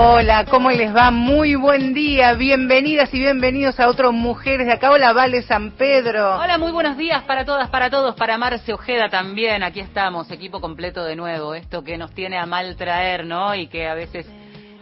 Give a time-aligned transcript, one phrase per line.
[0.00, 1.10] Hola, ¿cómo les va?
[1.10, 4.92] Muy buen día, bienvenidas y bienvenidos a otros Mujeres de acá.
[4.92, 6.36] Hola, Vale San Pedro.
[6.36, 9.64] Hola, muy buenos días para todas, para todos, para Marce Ojeda también.
[9.64, 11.52] Aquí estamos, equipo completo de nuevo.
[11.52, 13.56] Esto que nos tiene a mal traer, ¿no?
[13.56, 14.24] Y que a veces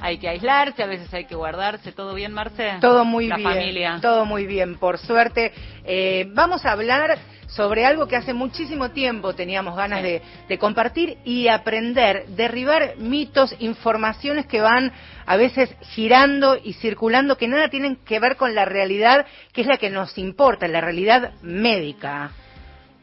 [0.07, 1.91] hay que aislarse, a veces hay que guardarse.
[1.93, 2.75] ¿Todo bien, Marce?
[2.81, 3.49] Todo muy La bien.
[3.51, 3.99] familia.
[4.01, 5.53] Todo muy bien, por suerte.
[5.85, 10.07] Eh, vamos a hablar sobre algo que hace muchísimo tiempo teníamos ganas Sí.
[10.07, 14.93] de, de compartir y aprender, derribar mitos, informaciones que van
[15.27, 19.67] a veces girando y circulando que nada tienen que ver con la realidad, que es
[19.67, 22.31] la que nos importa, la realidad médica.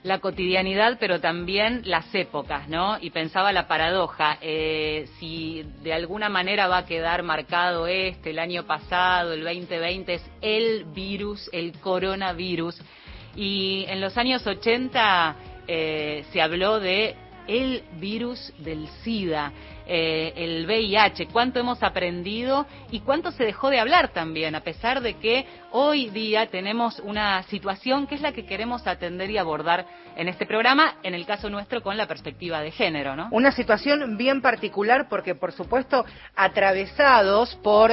[0.03, 2.97] La cotidianidad, pero también las épocas, ¿no?
[2.99, 8.39] Y pensaba la paradoja, eh, si de alguna manera va a quedar marcado este, el
[8.39, 12.81] año pasado, el 2020, es el virus, el coronavirus.
[13.37, 15.35] Y en los años 80
[15.67, 17.15] eh, se habló de
[17.47, 19.53] el virus del SIDA,
[19.85, 25.01] eh, el VIH, cuánto hemos aprendido y cuánto se dejó de hablar también, a pesar
[25.01, 29.85] de que hoy día tenemos una situación que es la que queremos atender y abordar
[30.15, 33.27] en este programa, en el caso nuestro con la perspectiva de género, ¿no?
[33.31, 37.91] Una situación bien particular porque, por supuesto, atravesados por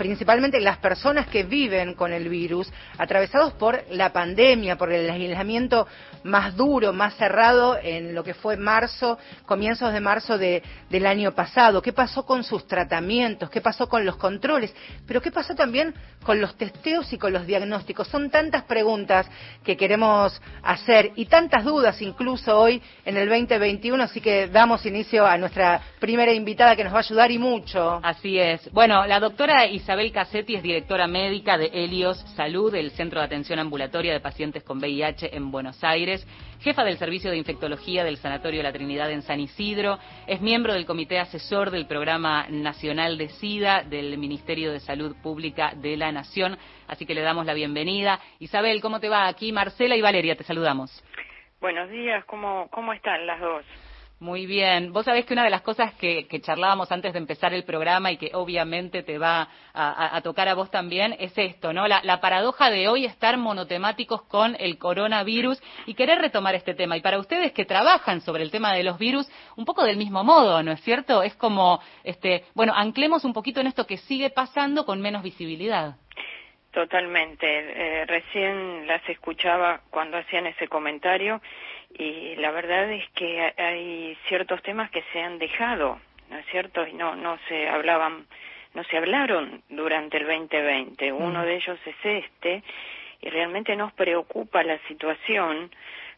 [0.00, 5.86] principalmente las personas que viven con el virus, atravesados por la pandemia, por el aislamiento
[6.24, 11.32] más duro, más cerrado en lo que fue marzo, comienzos de marzo de- del año
[11.32, 11.82] pasado.
[11.82, 13.50] ¿Qué pasó con sus tratamientos?
[13.50, 14.74] ¿Qué pasó con los controles?
[15.06, 15.92] Pero ¿qué pasó también
[16.24, 18.08] con los testeos y con los diagnósticos?
[18.08, 19.26] Son tantas preguntas
[19.62, 25.26] que queremos hacer y tantas dudas incluso hoy en el 2021, así que damos inicio
[25.26, 28.00] a nuestra primera invitada que nos va a ayudar y mucho.
[28.02, 28.72] Así es.
[28.72, 33.58] Bueno, la doctora Isabel Cassetti es directora médica de Helios Salud, el Centro de Atención
[33.58, 36.24] Ambulatoria de Pacientes con VIH en Buenos Aires,
[36.60, 40.86] jefa del Servicio de Infectología del Sanatorio La Trinidad en San Isidro, es miembro del
[40.86, 46.56] Comité Asesor del Programa Nacional de SIDA del Ministerio de Salud Pública de la Nación,
[46.86, 48.20] así que le damos la bienvenida.
[48.38, 49.26] Isabel, ¿cómo te va?
[49.26, 51.02] Aquí Marcela y Valeria, te saludamos.
[51.60, 53.64] Buenos días, ¿cómo, cómo están las dos?
[54.20, 54.92] Muy bien.
[54.92, 58.12] Vos sabés que una de las cosas que, que charlábamos antes de empezar el programa
[58.12, 61.88] y que obviamente te va a, a- tocar a vos también es esto, ¿no?
[61.88, 66.98] La, la paradoja de hoy estar monotemáticos con el coronavirus y querer retomar este tema.
[66.98, 69.26] Y para ustedes que trabajan sobre el tema de los virus,
[69.56, 71.22] un poco del mismo modo, ¿no es cierto?
[71.22, 75.96] Es como, este, bueno, anclemos un poquito en esto que sigue pasando con menos visibilidad.
[76.72, 77.46] Totalmente.
[77.48, 81.40] Eh, recién las escuchaba cuando hacían ese comentario
[81.98, 86.46] y la verdad es que ha- hay ciertos temas que se han dejado, ¿no es
[86.46, 86.86] cierto?
[86.86, 88.26] Y no, no se hablaban,
[88.74, 91.12] no se hablaron durante el 2020.
[91.12, 92.62] Uno de ellos es este
[93.20, 95.70] y realmente nos preocupa la situación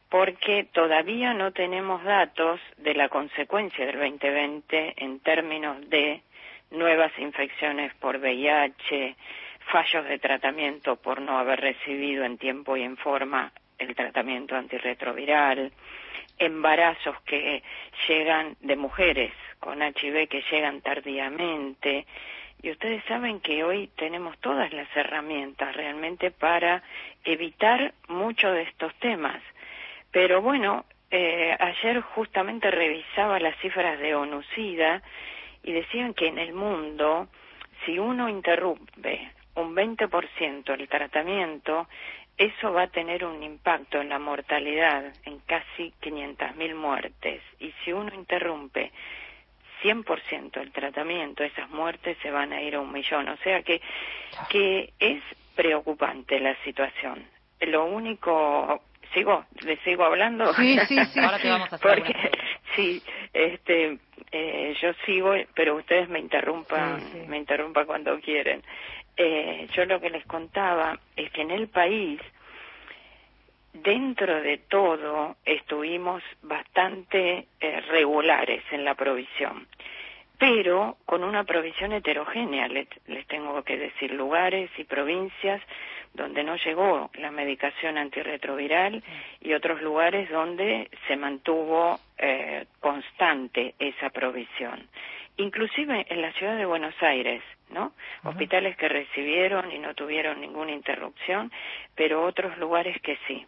[0.09, 6.21] porque todavía no tenemos datos de la consecuencia del 2020 en términos de
[6.71, 9.17] nuevas infecciones por VIH,
[9.71, 13.53] fallos de tratamiento por no haber recibido en tiempo y en forma
[13.93, 15.71] el tratamiento antirretroviral,
[16.39, 17.63] embarazos que
[18.09, 22.07] llegan de mujeres con HIV que llegan tardíamente.
[22.63, 26.83] Y ustedes saben que hoy tenemos todas las herramientas realmente para
[27.25, 29.43] evitar muchos de estos temas.
[30.11, 35.03] Pero bueno, eh, ayer justamente revisaba las cifras de ONUCIDA
[35.63, 37.29] y decían que en el mundo,
[37.85, 41.89] si uno interrumpe un 20% el tratamiento,
[42.37, 47.43] eso va a tener un impacto en la mortalidad en casi 500.000 muertes.
[47.61, 48.91] Y si uno interrumpe
[49.83, 53.29] 100% el tratamiento, esas muertes se van a ir a un millón.
[53.29, 53.81] O sea que,
[54.49, 55.23] que es
[55.55, 57.25] preocupante la situación.
[57.61, 58.83] Lo único,
[59.15, 60.53] sigo, le sigo hablando.
[60.55, 61.21] Sí, sí, sí.
[61.21, 62.15] Ahora te vamos a hacer Porque,
[62.75, 63.03] sí,
[63.33, 63.99] este,
[64.31, 67.29] eh, yo sigo, pero ustedes me interrumpan, Sí, sí.
[67.29, 68.63] me interrumpan cuando quieren.
[69.17, 72.21] Eh, yo lo que les contaba es que en el país,
[73.73, 79.67] dentro de todo, estuvimos bastante eh, regulares en la provisión,
[80.39, 85.61] pero con una provisión heterogénea, les, les tengo que decir, lugares y provincias
[86.15, 89.03] donde no llegó la medicación antirretroviral
[89.41, 94.87] y otros lugares donde se mantuvo eh, constante esa provisión.
[95.37, 97.93] Inclusive en la ciudad de Buenos Aires, ¿no?
[98.25, 101.51] Hospitales que recibieron y no tuvieron ninguna interrupción,
[101.95, 103.47] pero otros lugares que sí.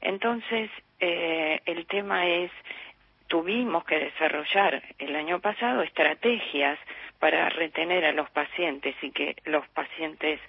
[0.00, 2.50] Entonces, eh, el tema es,
[3.28, 6.78] tuvimos que desarrollar el año pasado estrategias
[7.22, 10.40] para retener a los pacientes y que los pacientes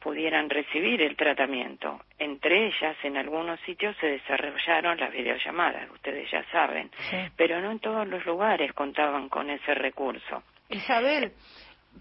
[0.00, 2.00] pudieran recibir el tratamiento.
[2.18, 6.90] Entre ellas, en algunos sitios se desarrollaron las videollamadas, ustedes ya saben,
[7.36, 10.42] pero no en todos los lugares contaban con ese recurso.
[10.70, 11.32] Isabel,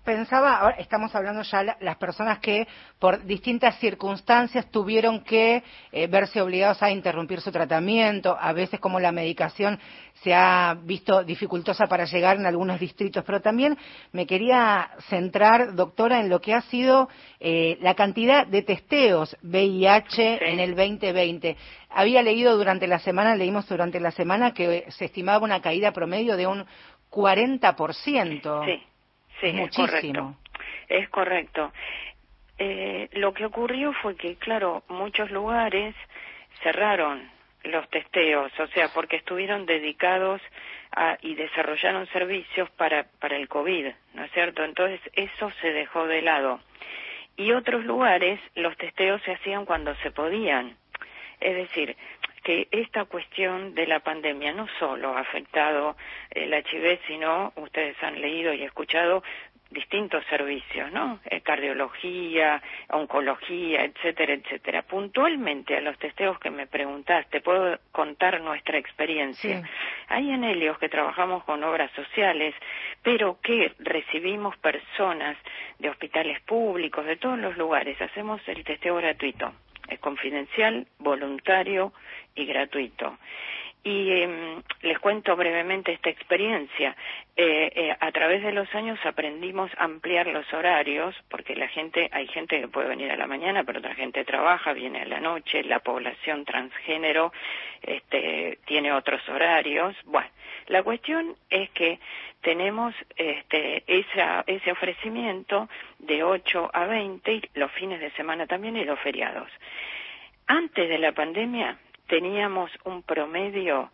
[0.03, 2.67] pensaba, ahora estamos hablando ya las personas que
[2.99, 8.99] por distintas circunstancias tuvieron que eh, verse obligados a interrumpir su tratamiento, a veces como
[8.99, 9.79] la medicación
[10.23, 13.77] se ha visto dificultosa para llegar en algunos distritos, pero también
[14.11, 17.09] me quería centrar, doctora, en lo que ha sido
[17.39, 21.57] eh, la cantidad de testeos VIH en el 2020.
[21.89, 26.37] Había leído durante la semana, leímos durante la semana que se estimaba una caída promedio
[26.37, 26.65] de un
[27.11, 28.65] 40%.
[28.65, 28.90] Sí.
[29.41, 30.35] Sí, es correcto.
[30.87, 31.73] Es correcto.
[32.57, 35.95] Eh, lo que ocurrió fue que, claro, muchos lugares
[36.61, 37.29] cerraron
[37.63, 40.41] los testeos, o sea, porque estuvieron dedicados
[40.91, 44.63] a, y desarrollaron servicios para, para el COVID, ¿no es cierto?
[44.63, 46.59] Entonces, eso se dejó de lado.
[47.35, 50.75] Y otros lugares, los testeos se hacían cuando se podían.
[51.39, 51.95] Es decir,
[52.43, 55.95] que esta cuestión de la pandemia no solo ha afectado
[56.31, 59.23] el HIV, sino ustedes han leído y escuchado
[59.71, 61.19] distintos servicios, ¿no?
[61.25, 64.81] Eh, cardiología, oncología, etcétera, etcétera.
[64.83, 69.63] Puntualmente a los testeos que me preguntaste, puedo contar nuestra experiencia.
[70.09, 72.53] Hay en Helios que trabajamos con obras sociales,
[73.01, 75.37] pero que recibimos personas
[75.79, 77.99] de hospitales públicos, de todos los lugares.
[78.01, 79.53] Hacemos el testeo gratuito.
[79.91, 81.91] Es confidencial, voluntario
[82.33, 83.17] y gratuito.
[83.83, 86.95] Y em, les cuento brevemente esta experiencia.
[87.35, 92.07] Eh, eh, a través de los años aprendimos a ampliar los horarios, porque la gente,
[92.11, 95.19] hay gente que puede venir a la mañana, pero otra gente trabaja, viene a la
[95.19, 97.33] noche, la población transgénero
[97.81, 99.95] este, tiene otros horarios.
[100.05, 100.29] Bueno,
[100.67, 101.99] la cuestión es que
[102.41, 105.69] tenemos este, esa, ese ofrecimiento
[105.99, 109.49] de 8 a 20, los fines de semana también y los feriados.
[110.47, 111.77] Antes de la pandemia
[112.11, 113.89] teníamos un promedio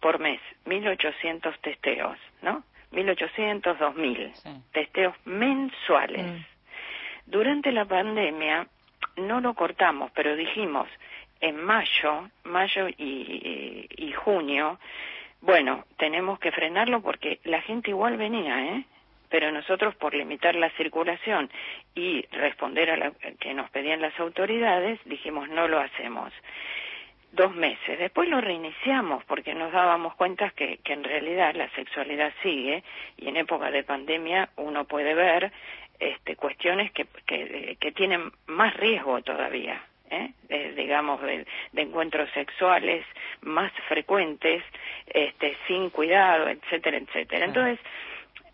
[0.00, 2.64] por mes, 1.800 testeos, ¿no?
[2.90, 6.26] 1.800, 2.000 testeos mensuales.
[6.26, 6.44] Mm.
[7.26, 8.66] Durante la pandemia
[9.16, 10.88] no lo cortamos, pero dijimos
[11.40, 14.80] en mayo, mayo y, y junio,
[15.40, 18.84] bueno, tenemos que frenarlo porque la gente igual venía, ¿eh?
[19.28, 21.48] pero nosotros por limitar la circulación
[21.94, 26.32] y responder a lo que nos pedían las autoridades, dijimos no lo hacemos
[27.34, 27.98] dos meses.
[27.98, 32.82] Después lo reiniciamos porque nos dábamos cuenta que, que en realidad la sexualidad sigue
[33.16, 35.52] y en época de pandemia uno puede ver
[35.98, 39.82] este, cuestiones que, que, que tienen más riesgo todavía.
[40.10, 40.32] ¿eh?
[40.76, 43.04] digamos, de, encuentros sexuales
[43.42, 44.62] más frecuentes,
[45.06, 47.46] este, sin cuidado, etcétera, etcétera.
[47.46, 47.78] Entonces,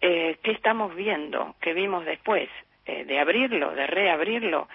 [0.00, 1.54] eh, ¿qué estamos viendo?
[1.60, 2.48] ¿Qué vimos después?
[2.86, 4.68] Eh, de abrirlo, de reabrirlo,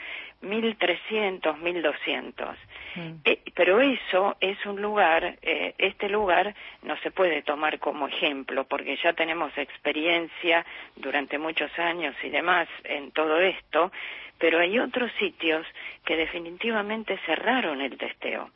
[0.45, 2.56] 1.300, 1.200.
[2.95, 3.13] Mm.
[3.25, 6.53] Eh, pero eso es un lugar, eh, este lugar
[6.83, 10.65] no se puede tomar como ejemplo porque ya tenemos experiencia
[10.95, 13.92] durante muchos años y demás en todo esto,
[14.40, 15.66] pero hay otros sitios
[16.06, 18.50] que definitivamente cerraron el testeo.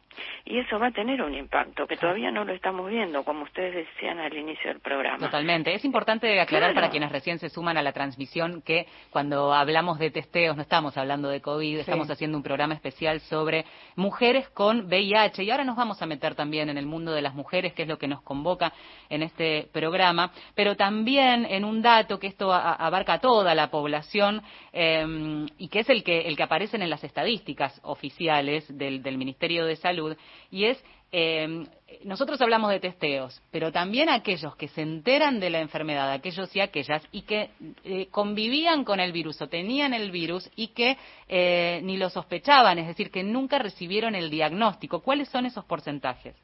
[0.46, 3.88] Y eso va a tener un impacto que todavía no lo estamos viendo, como ustedes
[3.88, 5.18] decían al inicio del programa.
[5.18, 5.74] Totalmente.
[5.74, 10.12] Es importante aclarar para quienes recién se suman a la transmisión que cuando hablamos de
[10.12, 15.44] testeos no estamos hablando de COVID, estamos haciendo un programa especial sobre mujeres con VIH.
[15.44, 17.88] Y ahora nos vamos a meter también en el mundo de las mujeres, que es
[17.88, 18.74] lo que nos convoca
[19.10, 24.42] en este programa, pero también en un dato que esto abarca a toda la población
[24.74, 29.18] eh, y que es el que, el que aparecen en las estadísticas oficiales del, del
[29.18, 30.16] Ministerio de Salud
[30.52, 31.66] y es, eh,
[32.04, 36.62] nosotros hablamos de testeos, pero también aquellos que se enteran de la enfermedad, aquellos y
[36.62, 37.50] aquellas, y que
[37.84, 40.98] eh, convivían con el virus o tenían el virus y que
[41.28, 45.02] eh, ni lo sospechaban, es decir, que nunca recibieron el diagnóstico.
[45.02, 46.36] ¿Cuáles son esos porcentajes?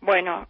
[0.00, 0.48] Bueno,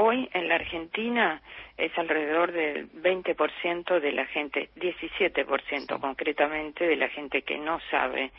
[0.00, 1.42] hoy en la Argentina
[1.76, 8.30] es alrededor del 20% de la gente, 17% concretamente de la gente que no sabe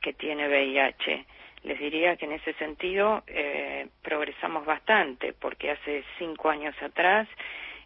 [0.00, 1.24] que tiene VIH
[1.66, 7.28] les diría que en ese sentido eh, progresamos bastante, porque hace cinco años atrás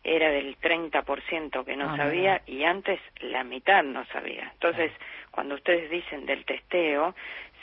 [0.05, 4.51] era del 30% que no ah, sabía y antes la mitad no sabía.
[4.53, 4.93] Entonces,
[5.31, 7.15] cuando ustedes dicen del testeo,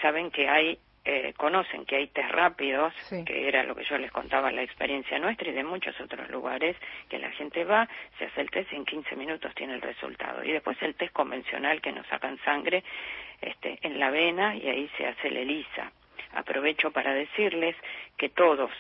[0.02, 2.94] saben que hay eh, conocen que hay test rápidos,
[3.26, 6.76] que era lo que yo les contaba la experiencia nuestra y de muchos otros lugares,
[7.08, 7.88] que la gente va,
[8.20, 10.44] se hace el test y en 15 minutos tiene el resultado.
[10.44, 12.84] Y después el test convencional que nos sacan sangre
[13.40, 15.94] este, en la vena y ahí se hace el ELISA.
[16.34, 17.78] Aprovecho para decirles
[18.18, 18.72] que todos,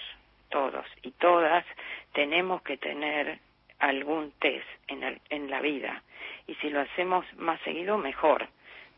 [0.49, 1.65] todos y todas
[2.11, 3.39] tenemos que tener
[3.79, 6.03] algún test en, en la vida
[6.45, 8.49] y si lo hacemos más seguido mejor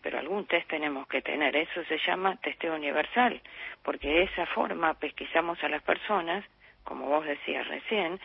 [0.01, 1.56] pero algún test tenemos que tener.
[1.56, 3.41] Eso se llama testeo universal,
[3.84, 6.44] porque de esa forma pesquisamos a las personas,
[6.84, 8.20] como vos decías recién,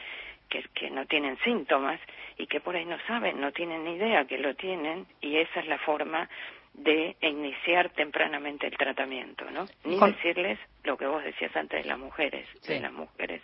[0.48, 2.00] que, que no tienen síntomas
[2.36, 5.60] y que por ahí no saben, no tienen ni idea que lo tienen, y esa
[5.60, 6.28] es la forma
[6.74, 9.66] de iniciar tempranamente el tratamiento, ¿no?
[9.84, 13.40] Ni decirles lo que vos decías antes de las mujeres, de las mujeres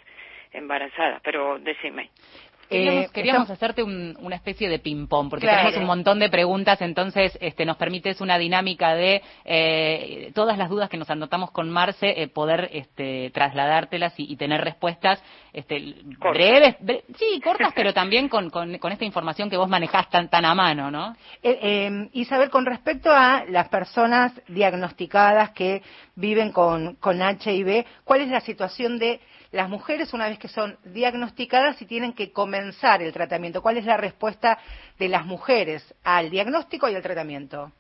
[0.53, 2.11] embarazadas, pero decime.
[2.71, 7.65] Queríamos, eh, hacerte una especie de ping-pong, porque tenemos un montón de preguntas, entonces este,
[7.65, 12.29] nos permites una dinámica de eh, todas las dudas que nos anotamos con Marce, eh,
[12.29, 15.23] poder este, trasladártelas y, tener respuestas
[15.53, 16.77] este, breves,
[17.19, 20.91] sí, cortas, pero también con, con, esta información que vos manejás tan, tan a mano,
[20.91, 21.17] ¿no?
[21.43, 25.83] Eh, Isabel, con respecto a las personas diagnosticadas que
[26.15, 29.21] viven con, con HIV, ¿cuál es la situación de
[29.53, 33.63] las mujeres una vez que son diagnosticadas y tienen que comenzar el tratamiento.
[33.63, 34.59] ¿Cuál es la respuesta
[34.99, 37.73] de las mujeres al diagnóstico y al tratamiento?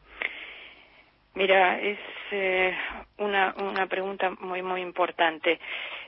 [1.34, 1.98] Mira, es
[2.32, 2.76] eh,
[3.18, 5.60] una, una pregunta muy, muy importante.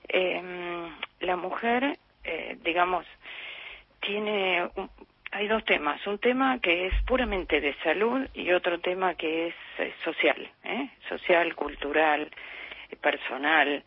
[0.09, 0.91] Em,
[1.21, 3.07] la mujer, eh, digamos,
[4.01, 4.69] tiene
[5.33, 9.55] hay dos temas, un tema que es puramente de salud y otro tema que es
[9.79, 10.91] eh, social, ¿eh?
[11.09, 12.31] social, cultural,
[13.01, 13.83] personal.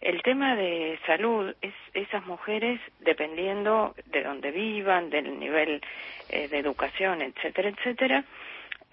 [0.00, 5.82] El tema de salud es esas mujeres, dependiendo de dónde vivan, del nivel
[6.30, 8.24] eh, de educación, etcétera, etcétera,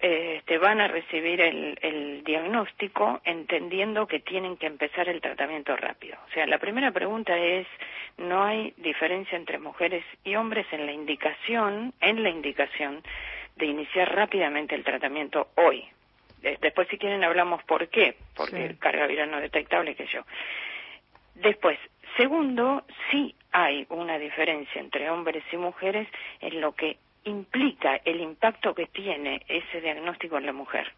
[0.00, 5.74] eh, te van a recibir el, el, diagnóstico entendiendo que tienen que empezar el tratamiento
[5.76, 6.16] rápido.
[6.28, 7.66] O sea, la primera pregunta es,
[8.18, 13.02] no hay diferencia entre mujeres y hombres en la indicación, en la indicación
[13.56, 15.84] de iniciar rápidamente el tratamiento hoy.
[16.60, 20.22] después, si quieren, hablamos por qué, porque carga viral no detectable que yo.
[21.42, 21.78] Después,
[22.16, 26.08] segundo, sí hay una diferencia entre hombres y mujeres
[26.40, 30.92] en lo que implica el impacto que tiene ese diagnóstico en la mujer.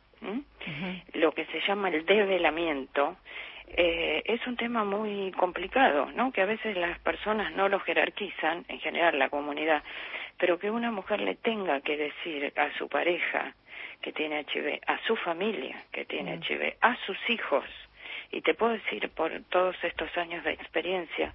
[1.14, 3.16] Lo que se llama el develamiento
[3.68, 6.32] eh, es un tema muy complicado, ¿no?
[6.32, 9.82] Que a veces las personas no lo jerarquizan, en general la comunidad,
[10.38, 13.54] pero que una mujer le tenga que decir a su pareja
[14.02, 17.64] que tiene HIV, a su familia que tiene HIV, a sus hijos,
[18.30, 21.32] y te puedo decir por todos estos años de experiencia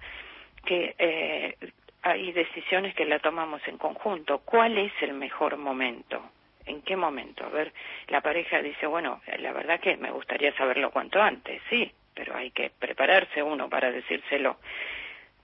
[0.64, 1.56] que eh,
[2.02, 4.38] hay decisiones que la tomamos en conjunto.
[4.38, 6.22] ¿Cuál es el mejor momento?
[6.64, 7.44] ¿En qué momento?
[7.44, 7.72] A ver,
[8.08, 12.50] la pareja dice, bueno, la verdad que me gustaría saberlo cuanto antes, sí, pero hay
[12.50, 14.58] que prepararse uno para decírselo.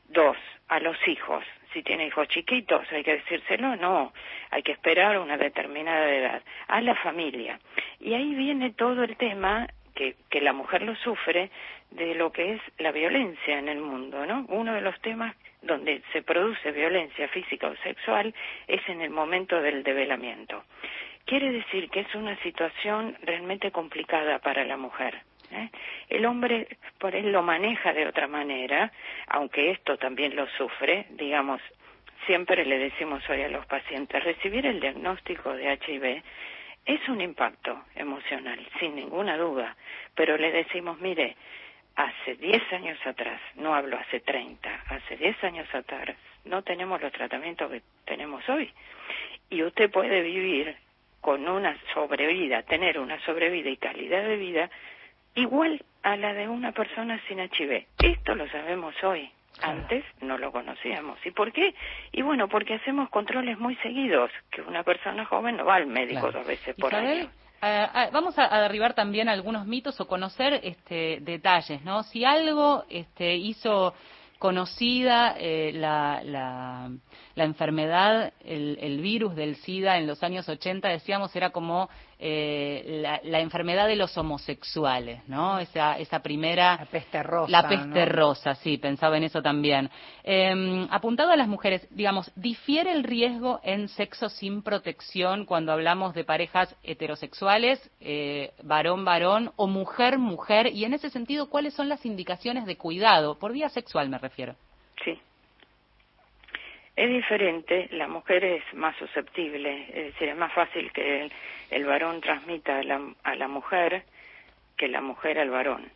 [0.09, 0.37] Dos,
[0.69, 1.45] a los hijos.
[1.73, 4.13] Si tiene hijos chiquitos, hay que decírselo, no,
[4.51, 6.43] hay que esperar una determinada edad.
[6.69, 7.59] A la familia.
[8.01, 11.51] Y ahí viene todo el tema que, que la mujer lo sufre
[11.91, 14.47] de lo que es la violencia en el mundo, ¿no?
[14.49, 18.35] Uno de los temas donde se produce violencia física o sexual
[18.67, 20.65] es en el momento del develamiento.
[21.25, 25.23] Quiere decir que es una situación realmente complicada para la mujer.
[25.53, 25.69] ¿eh?
[26.09, 26.67] El hombre
[26.99, 28.93] por él lo maneja de otra manera,
[29.29, 31.61] aunque esto también lo sufre, digamos,
[32.27, 36.23] siempre le decimos hoy a los pacientes, recibir el diagnóstico de HIV
[36.85, 39.77] es un impacto emocional, sin ninguna duda,
[40.15, 41.37] pero le decimos, mire,
[41.95, 47.13] hace 10 años atrás, no hablo hace 30, hace 10 años atrás, no tenemos los
[47.13, 48.73] tratamientos que tenemos hoy.
[49.51, 50.77] Y usted puede vivir
[51.21, 54.71] con una sobrevida, tener una sobrevida y calidad de vida
[55.35, 57.87] igual a la de una persona sin HIV.
[58.03, 59.31] Esto lo sabemos hoy.
[59.61, 61.19] Antes no lo conocíamos.
[61.25, 61.75] ¿Y por qué?
[62.11, 66.31] Y bueno, porque hacemos controles muy seguidos, que una persona joven no va al médico
[66.31, 67.09] dos veces por año.
[67.09, 67.29] Eh,
[67.63, 72.03] eh, vamos a, derribar también algunos mitos o conocer este, detalles, ¿no?
[72.03, 73.95] Si algo este, hizo
[74.43, 76.91] conocida eh, la, la,
[77.35, 81.89] la, enfermedad, el, el, virus del SIDA en los años 80, decíamos, era como
[82.25, 85.59] eh, la, enfermedad de los homosexuales, ¿no?
[85.59, 86.77] Esa, esa primera...
[86.77, 87.51] La peste rosa.
[87.51, 89.91] La peste rosa, sí, pensaba en eso también.
[90.23, 96.15] Eh, apuntado a las mujeres, digamos, ¿difiere el riesgo en sexo sin protección cuando hablamos
[96.15, 100.69] de parejas heterosexuales, eh, varón-varón o mujer-mujer?
[100.69, 103.37] Y en ese sentido, ¿cuáles son las indicaciones de cuidado?
[103.37, 104.55] Por vía sexual me refiero.
[106.95, 111.31] Es diferente, la mujer es más susceptible, es decir, es más fácil que
[111.71, 114.05] el, varón transmita a la, a la mujer
[114.77, 115.91] que la mujer al varón.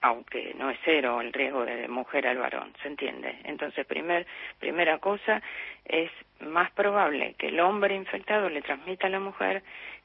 [0.00, 3.36] aunque no es cero el riesgo de mujer al varón, ¿se entiende?
[3.44, 4.26] Entonces, primer,
[4.58, 5.40] primera cosa,
[5.84, 6.10] es
[6.40, 9.62] más probable que el hombre infectado le transmita a la mujer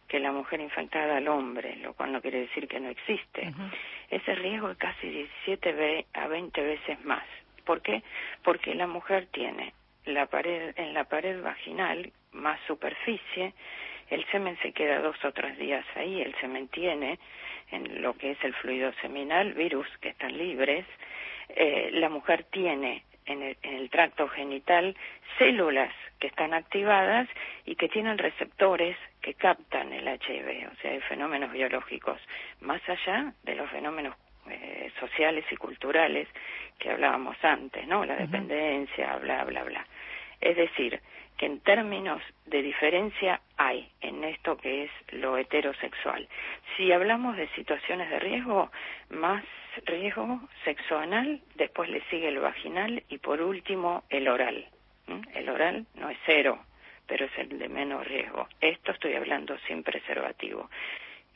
[0.08, 3.54] que la mujer infectada al hombre, lo cual no quiere decir que no existe.
[4.10, 7.24] Ese riesgo es casi 17 a 20 veces más.
[7.66, 8.04] ¿Por qué?
[8.44, 9.74] Porque la mujer tiene
[10.08, 13.54] la pared, en la pared vaginal más superficie,
[14.10, 17.20] el semen se queda dos o tres días ahí, el semen tiene
[17.72, 20.86] en lo que es el fluido seminal virus que están libres,
[21.50, 24.96] eh, la mujer tiene en el, en el, tracto genital
[25.38, 27.28] células que están activadas
[27.66, 32.20] y que tienen receptores que captan el HIV, o sea, hay fenómenos biológicos,
[32.62, 34.16] más allá de los fenómenos
[34.50, 36.28] eh, sociales y culturales
[36.80, 38.06] que hablábamos antes, ¿no?
[38.06, 39.86] La dependencia, bla, bla, bla.
[40.40, 41.02] Es decir,
[41.38, 46.28] que en términos de diferencia hay en esto que es lo heterosexual.
[46.76, 48.72] Si hablamos de situaciones de riesgo,
[49.10, 49.44] más
[49.86, 54.68] riesgo sexual, después le sigue el vaginal y por último el oral.
[55.34, 56.60] El oral no es cero,
[57.06, 58.48] pero es el de menos riesgo.
[58.60, 60.70] Esto estoy hablando sin preservativo.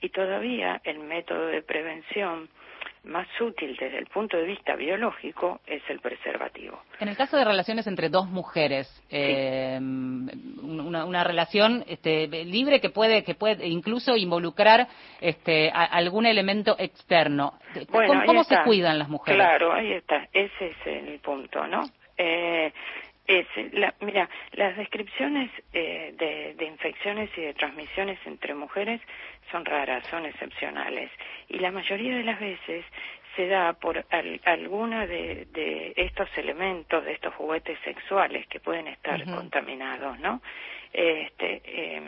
[0.01, 2.49] Y todavía el método de prevención
[3.03, 6.81] más útil desde el punto de vista biológico es el preservativo.
[6.99, 13.23] En el caso de relaciones entre dos mujeres, eh, una, relación este, libre que puede,
[13.23, 14.87] que puede incluso involucrar
[15.19, 17.53] este, algún elemento externo.
[17.91, 19.37] ¿Cómo, se cuidan las mujeres?
[19.37, 20.27] Claro, ahí está.
[20.31, 21.81] Ese es el punto, ¿no?
[22.17, 22.71] Eh,
[23.73, 29.01] la, mira, las descripciones eh, de, de, infecciones y de transmisiones entre mujeres
[29.51, 31.09] son raras, son excepcionales.
[31.47, 32.85] Y la mayoría de las veces
[33.35, 34.05] se da por
[34.45, 40.41] alguna de, de, estos elementos, de estos juguetes sexuales que pueden estar contaminados, ¿no?
[40.91, 42.01] Este, eh,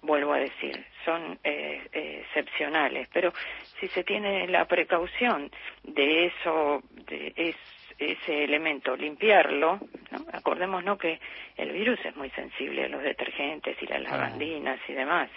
[0.00, 3.32] vuelvo a decir, son eh, excepcionales, pero
[3.78, 5.50] si se tiene la precaución
[5.82, 7.56] de eso, de es,
[7.98, 9.78] ese elemento, limpiarlo,
[10.10, 10.26] ¿no?
[10.32, 11.20] acordémonos que
[11.56, 15.30] el virus es muy sensible a los detergentes y las lavandinas y demás,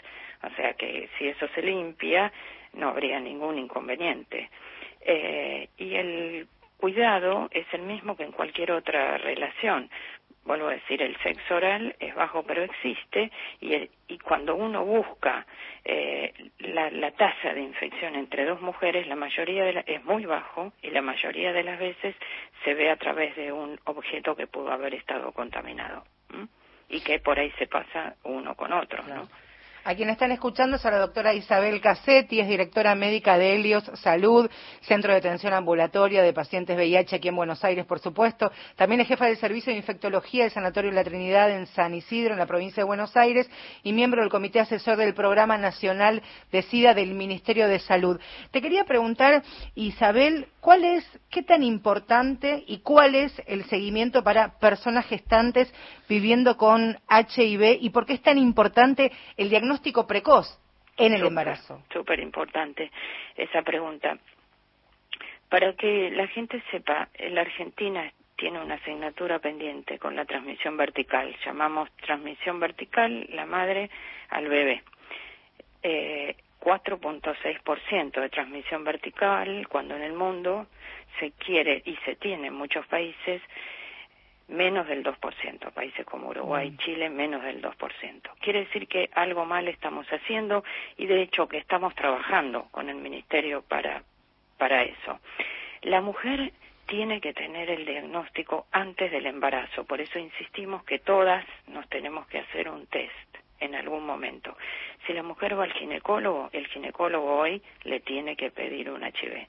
[0.43, 2.31] o sea que si eso se limpia
[2.73, 4.49] no habría ningún inconveniente.
[5.01, 9.89] Eh, y el cuidado es el mismo que en cualquier otra relación
[10.45, 15.45] vuelvo a decir, el sexo oral es bajo pero existe y, y cuando uno busca
[15.83, 20.25] eh, la, la, tasa de infección entre dos mujeres, la mayoría de la, es muy
[20.25, 22.15] bajo y la mayoría de las veces
[22.63, 26.03] se ve a través de un objeto que pudo haber estado contaminado
[26.89, 29.27] y que por ahí se pasa uno con otro, ¿no?
[29.87, 33.83] A quien están escuchando es a la doctora Isabel Cassetti, es directora médica de Helios
[34.01, 34.49] Salud,
[34.81, 38.51] Centro de Atención Ambulatoria de Pacientes VIH aquí en Buenos Aires, por supuesto.
[38.77, 42.39] También es jefa del Servicio de Infectología del Sanatorio La Trinidad en San Isidro, en
[42.39, 43.47] la provincia de Buenos Aires,
[43.83, 48.19] y miembro del Comité Asesor del Programa Nacional de SIDA del Ministerio de Salud.
[48.49, 49.43] Te quería preguntar,
[49.75, 55.71] Isabel, ¿cuál es, qué tan importante y cuál es el seguimiento para personas gestantes
[56.09, 60.59] viviendo con HIV y por qué es tan importante el diagnóstico precoz
[60.97, 61.83] en el embarazo.
[61.93, 62.89] Súper importante
[63.35, 64.17] esa pregunta.
[65.49, 71.35] Para que la gente sepa, la Argentina tiene una asignatura pendiente con la transmisión vertical.
[71.45, 73.91] Llamamos transmisión vertical la madre
[74.29, 74.81] al bebé.
[75.83, 80.65] Eh, 4.6% de transmisión vertical, cuando en el mundo
[81.19, 83.39] se quiere y se tiene en muchos países
[84.47, 88.31] menos del 2%, países como Uruguay, y Chile, menos del 2%.
[88.39, 90.63] Quiere decir que algo mal estamos haciendo
[90.97, 94.01] y de hecho que estamos trabajando con el Ministerio para,
[94.57, 95.19] para eso.
[95.83, 96.51] La mujer
[96.87, 102.25] tiene que tener el diagnóstico antes del embarazo, por eso insistimos que todas nos tenemos
[102.27, 104.55] que hacer un test en algún momento.
[105.05, 109.47] Si la mujer va al ginecólogo, el ginecólogo hoy le tiene que pedir un HIV.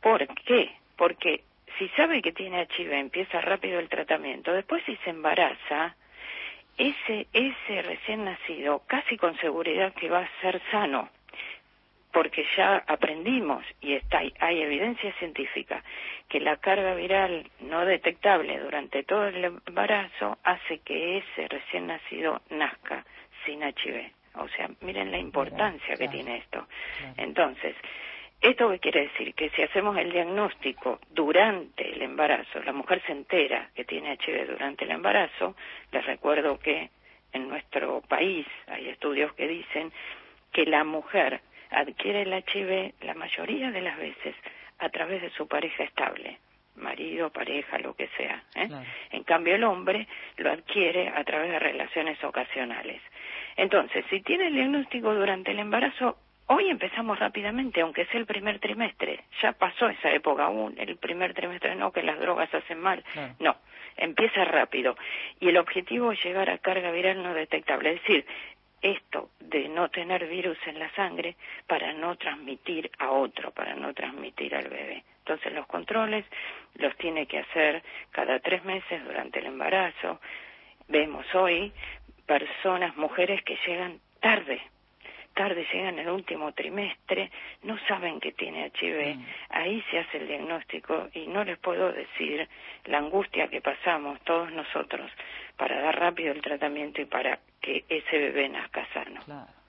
[0.00, 0.72] ¿Por qué?
[0.96, 1.42] Porque
[1.78, 5.96] si sabe que tiene HIV, empieza rápido el tratamiento, después si se embaraza,
[6.76, 11.08] ese, ese recién nacido casi con seguridad que va a ser sano,
[12.12, 15.82] porque ya aprendimos y está, hay evidencia científica
[16.28, 22.40] que la carga viral no detectable durante todo el embarazo hace que ese recién nacido
[22.50, 23.04] nazca
[23.44, 24.12] sin HIV.
[24.34, 26.66] O sea, miren la importancia que tiene esto.
[27.16, 27.74] Entonces,
[28.40, 29.34] ¿Esto qué quiere decir?
[29.34, 34.52] Que si hacemos el diagnóstico durante el embarazo, la mujer se entera que tiene HIV
[34.52, 35.54] durante el embarazo,
[35.92, 36.88] les recuerdo que
[37.34, 39.92] en nuestro país hay estudios que dicen
[40.52, 44.34] que la mujer adquiere el HIV la mayoría de las veces
[44.78, 46.38] a través de su pareja estable,
[46.76, 48.42] marido, pareja, lo que sea.
[48.54, 48.68] ¿eh?
[49.10, 53.02] En cambio, el hombre lo adquiere a través de relaciones ocasionales.
[53.56, 56.16] Entonces, si tiene el diagnóstico durante el embarazo,
[56.52, 59.20] Hoy empezamos rápidamente, aunque sea el primer trimestre.
[59.40, 63.04] Ya pasó esa época aún, el primer trimestre no, que las drogas hacen mal.
[63.38, 63.54] No,
[63.96, 64.96] empieza rápido.
[65.38, 67.92] Y el objetivo es llegar a carga viral no detectable.
[67.92, 68.26] Es decir,
[68.82, 71.36] esto de no tener virus en la sangre
[71.68, 75.04] para no transmitir a otro, para no transmitir al bebé.
[75.18, 76.24] Entonces los controles
[76.74, 80.20] los tiene que hacer cada tres meses durante el embarazo.
[80.88, 81.72] Vemos hoy
[82.30, 84.60] personas, mujeres que llegan tarde
[85.34, 87.30] tarde llegan el último trimestre,
[87.62, 89.24] no saben que tiene HIV, mm.
[89.50, 92.46] ahí se hace el diagnóstico y no les puedo decir
[92.86, 95.10] la angustia que pasamos todos nosotros
[95.56, 99.20] para dar rápido el tratamiento y para que ese bebé nazca sano.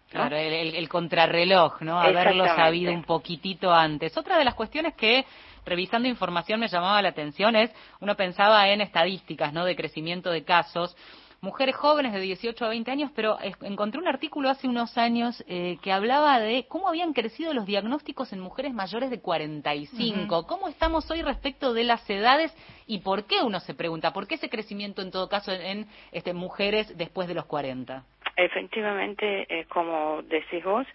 [0.10, 0.36] Claro.
[0.36, 2.02] el, contrarreloj, ¿no?
[2.02, 4.18] Haberlo sabido un poquitito antes.
[4.18, 5.24] Otra de las cuestiones que
[5.66, 7.72] revisando información me llamaba la atención es,
[8.02, 9.64] uno pensaba en estadísticas, ¿no?
[9.64, 10.98] De crecimiento de casos
[11.42, 15.78] mujeres jóvenes de 18 a 20 años, pero encontré un artículo hace unos años eh,
[15.82, 20.46] que hablaba de cómo habían crecido los diagnósticos en mujeres mayores de 45.
[20.46, 24.14] ¿Cómo estamos hoy respecto de las edades y por qué uno se pregunta?
[24.14, 28.04] ¿Por qué ese crecimiento en todo caso en, este, mujeres después de los 40?
[28.38, 30.86] Efectivamente, eh, como decís vos,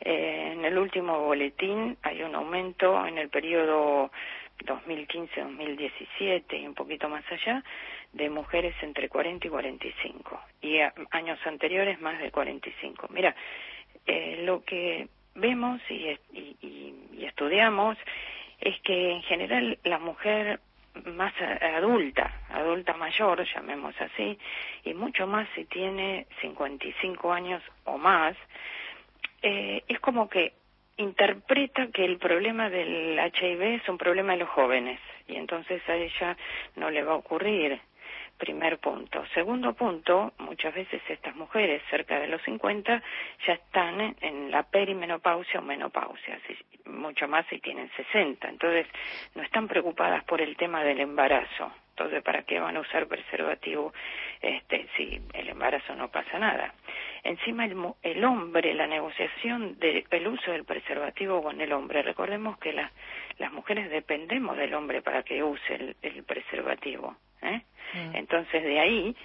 [0.00, 4.10] eh, en el último boletín hay un aumento en el periodo
[4.64, 7.62] 2015-2017 y un poquito más allá
[8.12, 10.78] de mujeres entre 40 y 45 y
[11.10, 13.08] años anteriores más de 45.
[13.10, 13.34] Mira,
[14.06, 17.96] eh, lo que vemos y, y, estudiamos
[18.60, 20.60] es que en general la mujer
[21.04, 24.38] más adulta, adulta mayor, llamemos así,
[24.84, 28.36] y mucho más si tiene 55 años o más,
[29.42, 30.54] eh, es como que
[30.96, 35.94] interpreta que el problema del HIV es un problema de los jóvenes y entonces a
[35.94, 36.36] ella
[36.76, 37.80] no le va a ocurrir.
[38.38, 39.24] Primer punto.
[39.34, 43.02] Segundo punto, muchas veces estas mujeres cerca de los 50
[43.44, 46.38] ya están en la perimenopausia o menopausia,
[46.86, 48.48] mucho más si tienen 60.
[48.48, 48.86] Entonces,
[49.34, 51.72] no están preocupadas por el tema del embarazo.
[51.90, 53.92] Entonces, ¿para qué van a usar preservativo
[54.40, 56.72] este, si el embarazo no pasa nada?
[57.24, 62.02] Encima, el, hombre, la negociación del uso del preservativo con el hombre.
[62.02, 67.16] Recordemos que las mujeres dependemos del hombre para que use el preservativo.
[67.42, 67.62] ¿Eh?
[67.94, 68.16] Mm.
[68.16, 69.16] Entonces, de ahí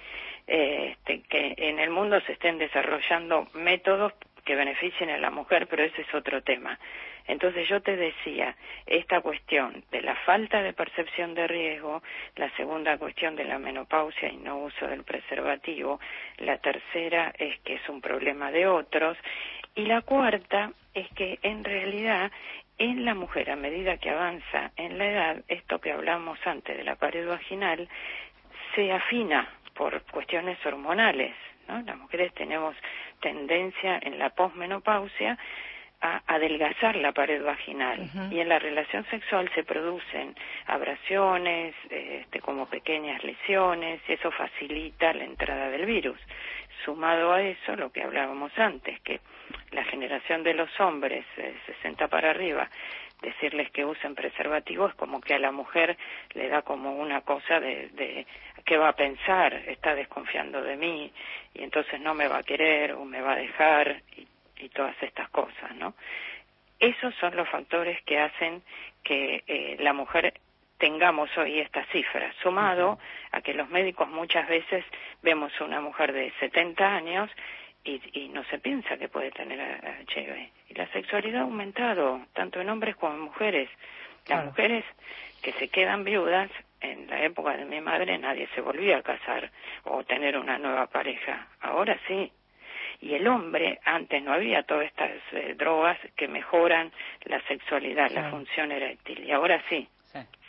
[0.46, 4.12] este, que en el mundo se estén desarrollando métodos
[4.44, 6.78] que beneficien a la mujer, pero ese es otro tema.
[7.26, 12.02] Entonces yo te decía, esta cuestión de la falta de percepción de riesgo,
[12.36, 15.98] la segunda cuestión de la menopausia y no uso del preservativo,
[16.38, 19.16] la tercera es que es un problema de otros,
[19.74, 22.30] y la cuarta es que en realidad
[22.78, 26.84] en la mujer, a medida que avanza en la edad, esto que hablamos antes de
[26.84, 27.88] la pared vaginal,
[28.74, 31.34] se afina por cuestiones hormonales.
[31.68, 31.80] ¿no?
[31.82, 32.74] Las mujeres tenemos
[33.20, 35.38] tendencia en la posmenopausia
[36.00, 40.34] a adelgazar la pared vaginal y en la relación sexual se producen
[40.66, 46.18] abrasiones, este, como pequeñas lesiones y eso facilita la entrada del virus.
[46.84, 49.20] Sumado a eso, lo que hablábamos antes, que
[49.72, 52.68] la generación de los hombres, eh, 60 para arriba,
[53.22, 55.96] decirles que usen preservativos es como que a la mujer
[56.34, 58.26] le da como una cosa de, de
[58.64, 61.12] qué va a pensar, está desconfiando de mí
[61.54, 64.28] y entonces no me va a querer o me va a dejar y,
[64.70, 65.92] todas estas cosas, ¿no?
[66.80, 68.62] Esos son los factores que hacen
[69.02, 70.32] que eh, la mujer
[70.84, 72.98] tengamos hoy estas cifras, sumado
[73.32, 74.84] a que los médicos muchas veces
[75.22, 77.30] vemos una mujer de 70 años
[77.84, 79.58] y, no se piensa que puede tener
[80.14, 80.50] HIV.
[80.68, 83.70] Y la sexualidad ha aumentado, tanto en hombres como en mujeres.
[84.28, 84.84] Las mujeres
[85.42, 86.50] que se quedan viudas,
[86.82, 89.50] en la época de mi madre nadie se volvía a casar
[89.84, 91.46] o tener una nueva pareja.
[91.62, 92.30] Ahora sí.
[93.00, 96.92] Y el hombre, antes no había todas estas eh, drogas que mejoran
[97.24, 99.24] la sexualidad, la función eréctil.
[99.24, 99.88] Y ahora sí.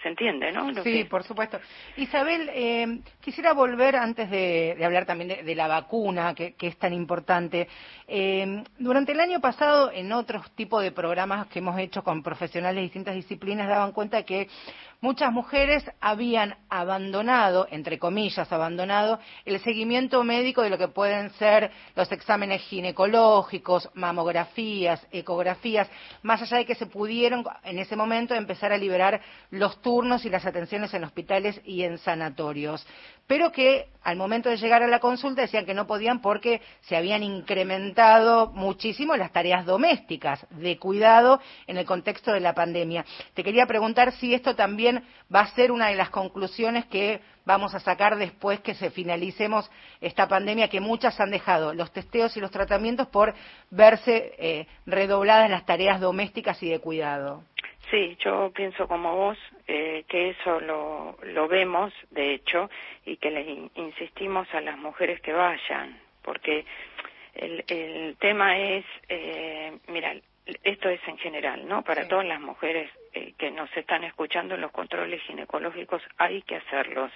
[0.05, 0.71] ¿Se entiende, no?
[0.83, 1.59] sí, por supuesto.
[1.97, 7.67] Isabel, eh, quisiera volver antes de, hablar también de, la vacuna, que, es tan importante.
[8.07, 12.75] Eh, durante el año pasado, en otros tipos de programas que hemos hecho con profesionales
[12.75, 14.47] de distintas disciplinas, daban cuenta que
[15.01, 21.71] muchas mujeres habían abandonado, entre comillas, abandonado el seguimiento médico de lo que pueden ser
[21.95, 25.89] los exámenes ginecológicos, mamografías, ecografías,
[26.21, 30.25] más allá de que se pudieron en ese momento empezar a liberar los tubos turnos
[30.25, 32.85] y las atenciones en hospitales y en sanatorios,
[33.27, 36.97] pero que al momento de llegar a la consulta decían que no podían porque se
[36.97, 43.05] habían incrementado muchísimo las tareas domésticas de cuidado en el contexto de la pandemia.
[43.35, 45.01] Te quería preguntar si esto también
[45.33, 49.71] va a ser una de las conclusiones que vamos a sacar después que se finalicemos
[50.01, 53.33] esta pandemia, que muchas han dejado los testeos y los tratamientos por
[53.69, 57.43] verse eh, redobladas las tareas domésticas y de cuidado.
[57.95, 59.37] Sí, yo pienso como vos
[59.69, 62.69] eh, que eso lo, lo vemos, de hecho,
[63.05, 66.65] y que le insistimos a las mujeres que vayan, porque
[67.35, 70.13] el, el tema es, eh, mira,
[70.65, 71.83] esto es en general, ¿no?
[71.83, 77.13] Para todas las mujeres eh, que nos están escuchando, los controles ginecológicos hay que hacerlos.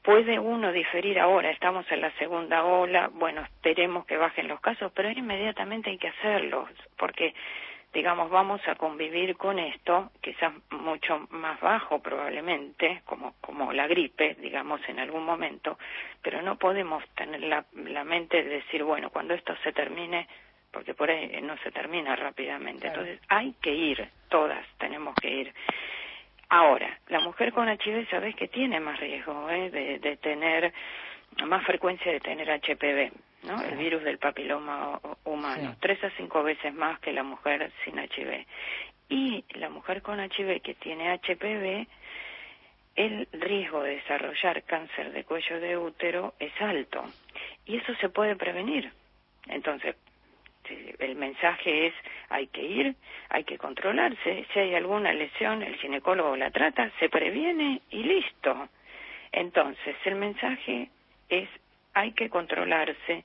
[0.00, 4.92] Puede uno diferir ahora, estamos en la segunda ola, bueno, esperemos que bajen los casos,
[4.94, 7.34] pero inmediatamente hay que hacerlos, porque
[7.94, 14.34] digamos, vamos a convivir con esto, quizás mucho más bajo probablemente, como, como la gripe,
[14.40, 15.78] digamos, en algún momento,
[16.20, 20.26] pero no podemos tener la, la mente de decir, bueno, cuando esto se termine,
[20.72, 22.88] porque por ahí no se termina rápidamente.
[22.88, 25.54] Entonces, hay que ir, todas tenemos que ir.
[26.48, 29.70] Ahora, la mujer con HIV, sabes que tiene más riesgo ¿eh?
[29.70, 30.74] de, de tener
[31.46, 33.12] más frecuencia de tener HPV.
[33.44, 33.62] ¿no?
[33.62, 38.46] El virus del papiloma humano, tres a cinco veces más que la mujer sin HIV.
[39.10, 41.86] Y la mujer con HIV que tiene HPV,
[42.96, 47.04] el riesgo de desarrollar cáncer de cuello de útero es alto.
[47.66, 48.90] Y eso se puede prevenir.
[49.48, 49.96] Entonces,
[50.98, 51.94] el mensaje es
[52.30, 52.96] hay que ir,
[53.28, 58.68] hay que controlarse, si hay alguna lesión el ginecólogo la trata, se previene y listo.
[59.32, 60.88] Entonces, el mensaje
[61.28, 61.48] es
[61.94, 63.24] hay que controlarse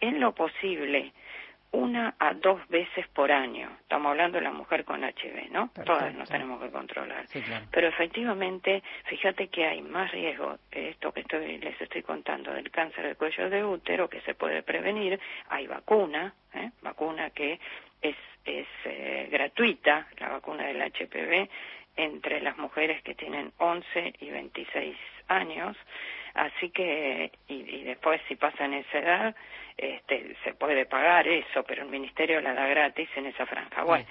[0.00, 1.12] en lo posible
[1.74, 3.68] una a dos veces por año.
[3.80, 5.70] Estamos hablando de la mujer con HIV, ¿no?
[5.84, 7.26] Todas nos tenemos que controlar.
[7.72, 13.04] Pero efectivamente, fíjate que hay más riesgo, esto que estoy, les estoy contando, del cáncer
[13.04, 15.18] del cuello de útero, que se puede prevenir.
[15.48, 16.70] Hay vacuna, ¿eh?
[16.80, 17.58] vacuna que
[18.00, 21.48] es, es eh, gratuita, la vacuna del HPV,
[21.96, 24.96] entre las mujeres que tienen 11 y 26
[25.28, 25.76] años.
[26.34, 29.36] Así que, y, después si pasan esa edad,
[29.76, 33.84] este, se puede pagar eso, pero el ministerio la da gratis en esa franja.
[33.84, 34.04] Bueno,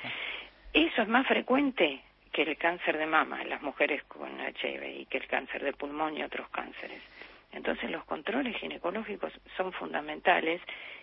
[0.73, 5.05] eso es más frecuente que el cáncer de mama en las mujeres con HIV y
[5.05, 7.01] que el cáncer de pulmón y otros cánceres.
[7.51, 10.59] Entonces los controles ginecológicos son fundamentales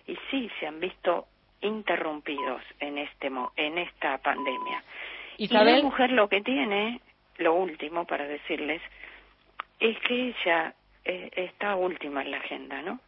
[0.06, 1.28] y sí se han visto
[1.60, 4.82] interrumpidos en este en esta pandemia.
[5.36, 7.00] Y la mujer lo que tiene,
[7.38, 8.82] lo último para decirles,
[9.80, 13.00] es que ella eh, está última en la agenda, ¿no?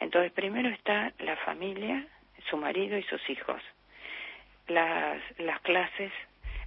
[0.00, 2.06] Entonces, primero está la familia,
[2.48, 3.62] su marido y sus hijos.
[4.66, 6.12] Las, las clases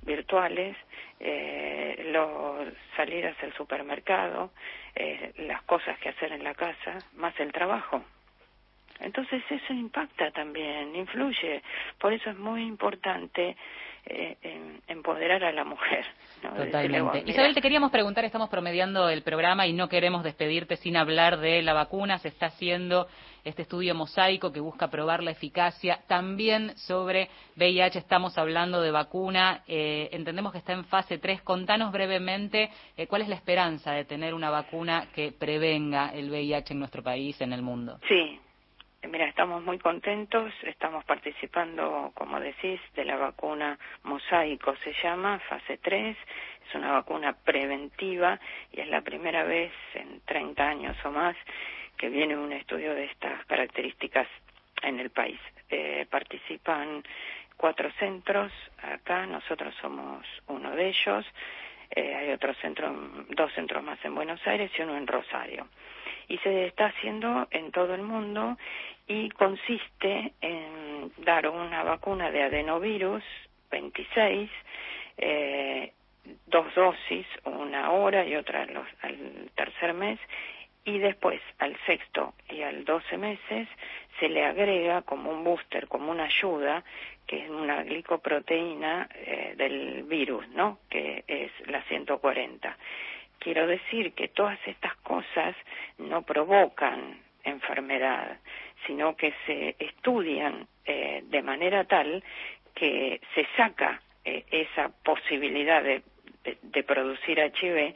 [0.03, 0.75] virtuales,
[1.19, 4.51] eh, los salidas al supermercado,
[4.95, 8.03] eh, las cosas que hacer en la casa, más el trabajo.
[8.99, 11.62] Entonces eso impacta también, influye.
[11.97, 13.56] Por eso es muy importante
[14.05, 16.05] eh, empoderar a la mujer.
[16.41, 17.23] Totalmente.
[17.25, 21.61] Isabel, te queríamos preguntar, estamos promediando el programa y no queremos despedirte sin hablar de
[21.61, 22.17] la vacuna.
[22.19, 23.07] Se está haciendo
[23.43, 25.99] este estudio mosaico que busca probar la eficacia.
[26.07, 29.63] También sobre VIH estamos hablando de vacuna.
[29.67, 31.41] Eh, entendemos que está en fase 3.
[31.41, 36.73] Contanos brevemente eh, cuál es la esperanza de tener una vacuna que prevenga el VIH
[36.73, 37.99] en nuestro país, en el mundo.
[38.07, 38.39] Sí,
[39.09, 45.77] Mira, estamos muy contentos, estamos participando, como decís, de la vacuna Mosaico, se llama, fase
[45.77, 46.17] 3,
[46.67, 48.39] es una vacuna preventiva
[48.71, 51.35] y es la primera vez en 30 años o más
[51.97, 54.27] que viene un estudio de estas características
[54.81, 55.39] en el país.
[55.69, 57.03] Eh, participan
[57.57, 61.25] cuatro centros acá, nosotros somos uno de ellos,
[61.95, 62.93] eh, hay otro centro,
[63.29, 65.67] dos centros más en Buenos Aires y uno en Rosario.
[66.27, 68.58] Y se está haciendo en todo el mundo
[69.08, 73.23] y consiste en dar una vacuna de adenovirus
[73.69, 74.49] 26,
[75.17, 75.91] eh,
[76.47, 78.65] dos dosis, una hora y otra
[79.01, 80.19] al tercer mes,
[80.86, 83.67] y después al sexto y al doce meses
[84.19, 86.84] se le agrega como un booster, como una ayuda,
[87.26, 90.80] que es una glicoproteína eh, del virus, ¿no?
[90.89, 92.78] Que es la 140.
[93.39, 95.56] Quiero decir que todas estas cosas
[95.98, 98.39] no provocan enfermedad,
[98.86, 102.24] sino que se estudian eh, de manera tal
[102.74, 106.04] que se saca eh, esa posibilidad de,
[106.84, 107.96] producir HIV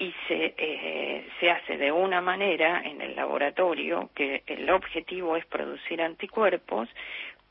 [0.00, 5.44] y se, eh, se hace de una manera en el laboratorio que el objetivo es
[5.44, 6.88] producir anticuerpos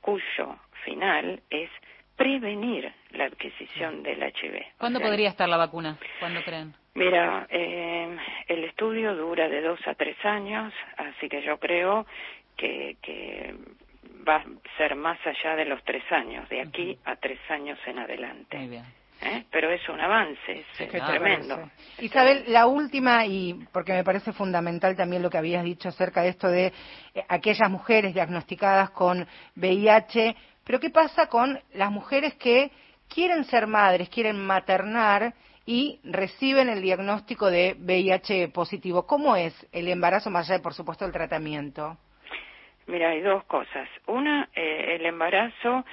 [0.02, 1.70] cuyo final es
[2.16, 4.66] prevenir la adquisición del HIV.
[4.80, 5.98] ¿Cuándo podría estar la vacuna?
[6.20, 6.74] ¿Cuándo creen?
[6.96, 12.08] Mira, eh, el estudio dura de dos a tres años, así que yo creo
[12.58, 13.54] que, que
[14.28, 14.46] va a
[14.78, 18.58] ser más allá de los tres años, de aquí a tres años en adelante.
[18.58, 18.84] Muy bien.
[19.22, 19.44] ¿Eh?
[19.52, 21.70] Pero es un avance, es, tremendo.
[22.00, 26.30] Isabel, la última, y porque me parece fundamental también lo que habías dicho acerca de
[26.30, 29.28] esto de eh, aquellas mujeres diagnosticadas con
[29.58, 32.72] VIH, pero ¿qué pasa con las mujeres que
[33.14, 35.34] quieren ser madres, quieren maternar
[35.66, 39.06] y reciben el diagnóstico de VIH positivo?
[39.06, 41.98] ¿Cómo es el embarazo más allá de, por supuesto, el tratamiento?
[42.88, 43.88] Mira, hay dos cosas.
[44.08, 45.86] Una, eh, el embarazo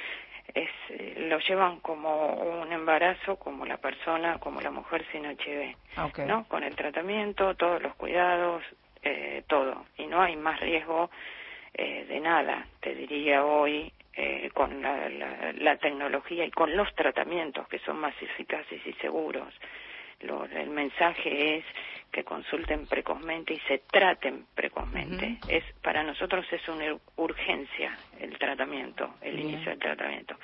[0.56, 5.76] es, eh, lo llevan como un embarazo, como la persona, como la mujer sin HIV,
[6.26, 6.48] ¿no?
[6.48, 8.62] Con el tratamiento, todos los cuidados,
[9.02, 9.84] eh, todo.
[9.98, 11.10] Y no hay más riesgo
[11.74, 16.92] eh, de nada, te diría hoy, eh, con la, la, la, tecnología y con los
[16.94, 19.52] tratamientos que son más eficaces y seguros.
[20.20, 21.64] Lo, el mensaje es
[22.16, 25.36] que consulten precozmente y se traten precozmente.
[25.48, 30.34] Es para nosotros es una urgencia el tratamiento, el inicio del tratamiento.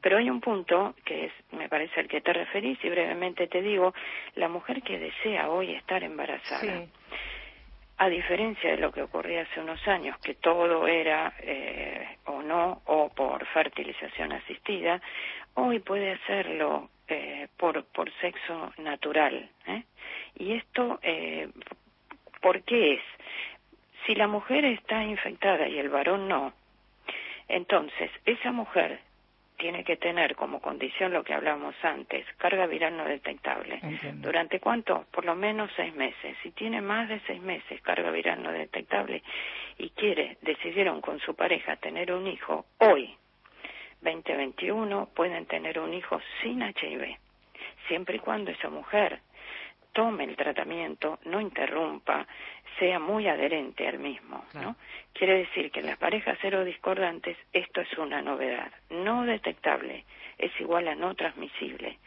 [0.00, 3.62] Pero hay un punto que es, me parece, al que te referís y brevemente te
[3.62, 3.94] digo,
[4.34, 6.86] la mujer que desea hoy estar embarazada.
[7.98, 12.82] A diferencia de lo que ocurría hace unos años, que todo era eh, o no,
[12.86, 15.00] o por fertilización asistida,
[15.54, 19.48] hoy puede hacerlo eh, por, por sexo natural.
[19.66, 19.84] ¿eh?
[20.36, 21.48] Y esto, eh,
[22.40, 23.02] ¿por qué es?
[24.06, 26.52] Si la mujer está infectada y el varón no,
[27.48, 29.00] entonces esa mujer
[29.62, 33.80] tiene que tener como condición lo que hablamos antes, carga viral no detectable.
[34.14, 35.06] ¿Durante cuánto?
[35.12, 36.36] Por lo menos seis meses.
[36.42, 39.22] Si tiene más de seis meses carga viral no detectable
[39.78, 43.14] y quiere, decidieron con su pareja tener un hijo hoy,
[44.00, 47.16] 2021, pueden tener un hijo sin HIV,
[47.86, 49.20] siempre y cuando esa mujer
[49.92, 52.26] tome el tratamiento, no interrumpa,
[52.78, 54.76] sea muy adherente al mismo, ¿no?
[55.12, 58.72] Quiere decir que en las parejas discordantes esto es una novedad.
[58.90, 60.04] No detectable
[60.38, 61.98] es igual a no transmisible.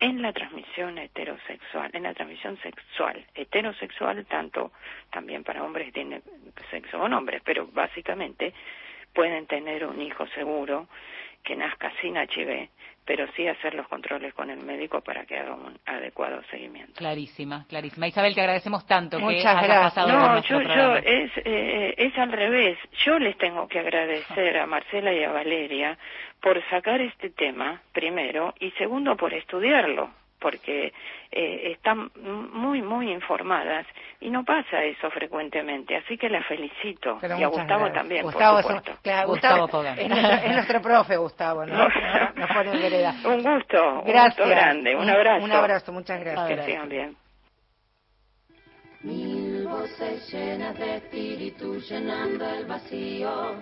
[0.00, 4.72] En la transmisión heterosexual, en la transmisión sexual, heterosexual, tanto
[5.10, 6.22] también para hombres que tienen
[6.70, 8.52] sexo con hombres, pero básicamente
[9.12, 10.88] pueden tener un hijo seguro
[11.44, 12.68] que nazca sin HIV,
[13.04, 16.94] pero sí hacer los controles con el médico para que haga un adecuado seguimiento.
[16.94, 18.06] Clarísima, clarísima.
[18.06, 20.08] Isabel, te agradecemos tanto Muchas que gracias.
[20.08, 22.78] no, yo, yo es, eh, es al revés.
[23.04, 25.98] Yo les tengo que agradecer a Marcela y a Valeria
[26.40, 30.92] por sacar este tema, primero, y segundo, por estudiarlo porque
[31.30, 32.10] eh, están
[32.52, 33.86] muy, muy informadas
[34.20, 35.96] y no pasa eso frecuentemente.
[35.96, 37.18] Así que la felicito.
[37.22, 38.92] y a Gustavo también, Gustavo, por supuesto.
[39.26, 41.66] Gustavo, es, nuestro, profe, Gustavo.
[41.66, 41.88] ¿no?
[42.34, 43.14] Nos pone en vereda.
[43.24, 44.38] Un gusto, gracias.
[44.38, 44.96] un gusto grande.
[44.96, 45.44] Un abrazo.
[45.44, 46.60] Un abrazo, muchas gracias.
[46.60, 47.16] Que sigan bien.
[49.02, 53.56] Mil voces llenas de espíritu llenando el vacío.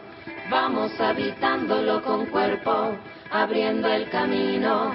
[0.48, 2.96] Vamos habitándolo con cuerpo,
[3.30, 4.94] abriendo el camino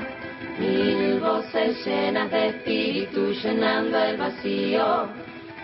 [0.59, 5.07] Mil voces llenas de espíritu llenando el vacío,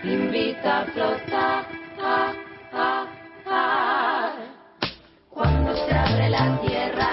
[0.03, 1.65] invita a flotar.
[2.01, 2.33] Ah,
[2.73, 3.07] ah,
[3.47, 4.35] ah.
[5.29, 7.12] Cuando se abre la tierra,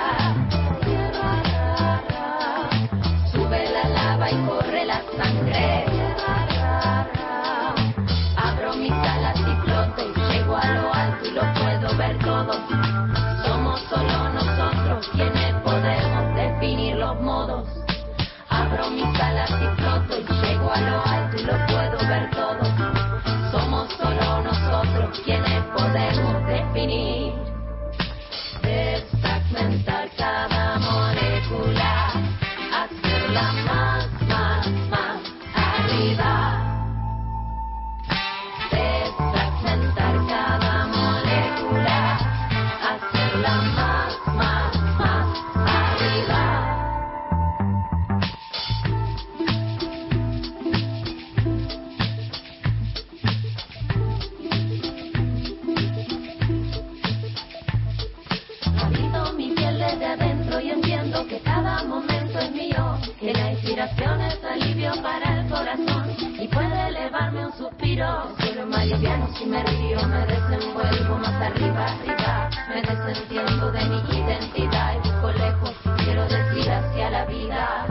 [67.21, 68.37] elevarme un suspiro.
[68.39, 72.51] Solo más liviano si me río, me desenvuelvo más arriba, arriba.
[72.69, 77.90] Me desentiendo de mi identidad y busco lejos, quiero decir hacia la vida.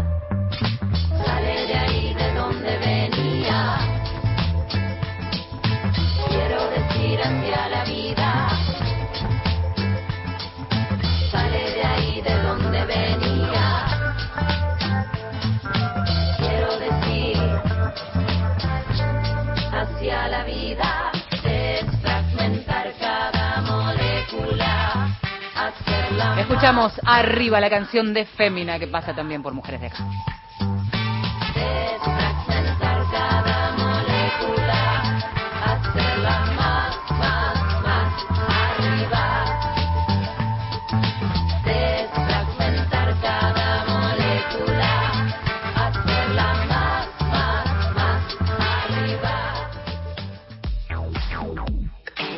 [26.40, 30.06] Escuchamos arriba la canción de Fémina que pasa también por Mujeres de Acá.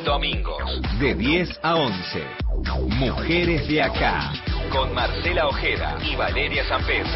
[0.04, 2.41] Domingos, de 10 a 11.
[3.02, 4.32] Mujeres de acá.
[4.70, 7.10] Con Marcela Ojeda y Valeria San Pedro.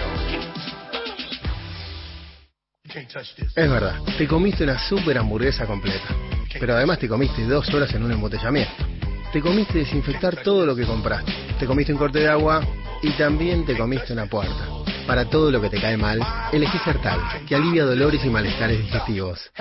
[3.55, 6.07] Es verdad, te comiste una super hamburguesa completa.
[6.59, 8.73] Pero además te comiste dos horas en un embotellamiento.
[9.31, 11.31] Te comiste desinfectar todo lo que compraste.
[11.59, 12.65] Te comiste un corte de agua
[13.03, 14.67] y también te comiste una puerta.
[15.05, 16.19] Para todo lo que te cae mal,
[16.51, 19.51] elegí Sertal, que alivia dolores y malestares digestivos.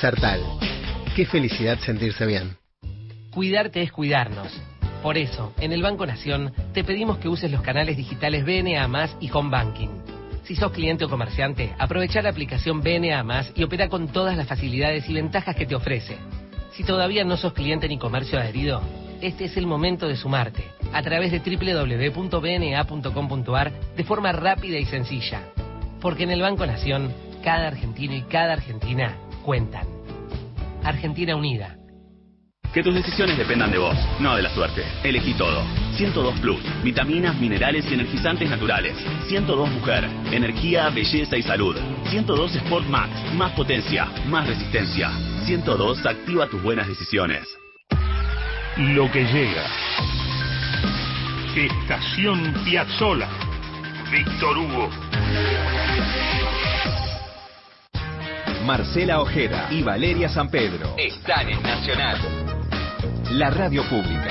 [0.00, 0.42] Sertal.
[1.14, 2.56] Qué felicidad sentirse bien.
[3.30, 4.60] Cuidarte es cuidarnos.
[5.02, 9.30] Por eso, en el Banco Nación te pedimos que uses los canales digitales BNA y
[9.30, 9.88] Home Banking.
[10.42, 13.24] Si sos cliente o comerciante, aprovecha la aplicación BNA
[13.54, 16.16] y opera con todas las facilidades y ventajas que te ofrece.
[16.72, 18.80] Si todavía no sos cliente ni comercio adherido,
[19.20, 25.42] este es el momento de sumarte a través de www.bna.com.ar de forma rápida y sencilla.
[26.00, 29.86] Porque en el Banco Nación, cada argentino y cada argentina cuentan.
[30.82, 31.77] Argentina Unida.
[32.78, 34.84] Que tus decisiones dependan de vos, no de la suerte.
[35.02, 35.64] Elegí todo.
[35.96, 38.94] 102 Plus, vitaminas, minerales y energizantes naturales.
[39.26, 41.76] 102 Mujer, energía, belleza y salud.
[42.04, 45.10] 102 Sport Max, más potencia, más resistencia.
[45.44, 47.48] 102 activa tus buenas decisiones.
[48.76, 49.64] Lo que llega.
[51.56, 53.28] Estación Piazzola.
[54.12, 54.88] Víctor Hugo.
[58.64, 62.47] Marcela Ojeda y Valeria San Pedro están en Nacional.
[63.32, 64.28] La radio pública.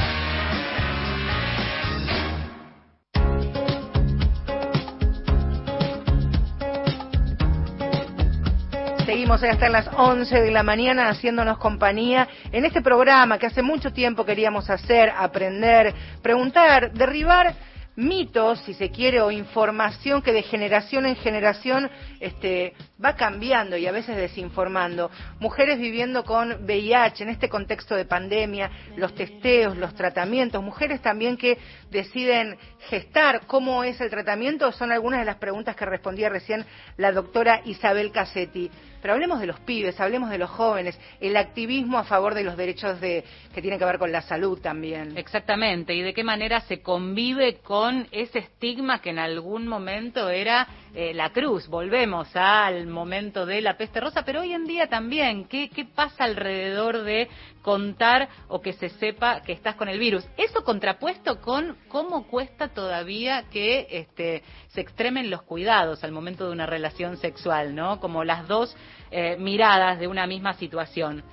[9.06, 13.94] Seguimos hasta las 11 de la mañana haciéndonos compañía en este programa que hace mucho
[13.94, 15.94] tiempo queríamos hacer, aprender,
[16.24, 17.54] preguntar, derribar
[17.98, 21.90] mitos, si se quiere, o información que de generación en generación
[22.20, 22.74] este,
[23.04, 25.10] va cambiando y a veces desinformando.
[25.40, 31.38] Mujeres viviendo con VIH en este contexto de pandemia, los testeos, los tratamientos, mujeres también
[31.38, 31.58] que
[31.90, 36.66] deciden gestar cómo es el tratamiento, son algunas de las preguntas que respondía recién
[36.98, 38.70] la doctora Isabel Cassetti.
[39.02, 42.58] Pero hablemos de los pibes, hablemos de los jóvenes, el activismo a favor de los
[42.58, 43.24] derechos de,
[43.54, 45.18] que tienen que ver con la salud también.
[45.18, 50.68] Exactamente, y de qué manera se convive con ese estigma que en algún momento era
[50.94, 51.68] eh, la cruz.
[51.68, 56.24] Volvemos al momento de la peste rosa, pero hoy en día también, ¿qué, ¿qué pasa
[56.24, 57.28] alrededor de
[57.68, 60.26] contar o que se sepa que estás con el virus?
[60.38, 66.54] Eso contrapuesto con cómo cuesta todavía que este, se extremen los cuidados al momento de
[66.54, 68.00] una relación sexual, ¿no?
[68.00, 68.74] Como las dos
[69.12, 71.26] eh, miradas de una misma situación.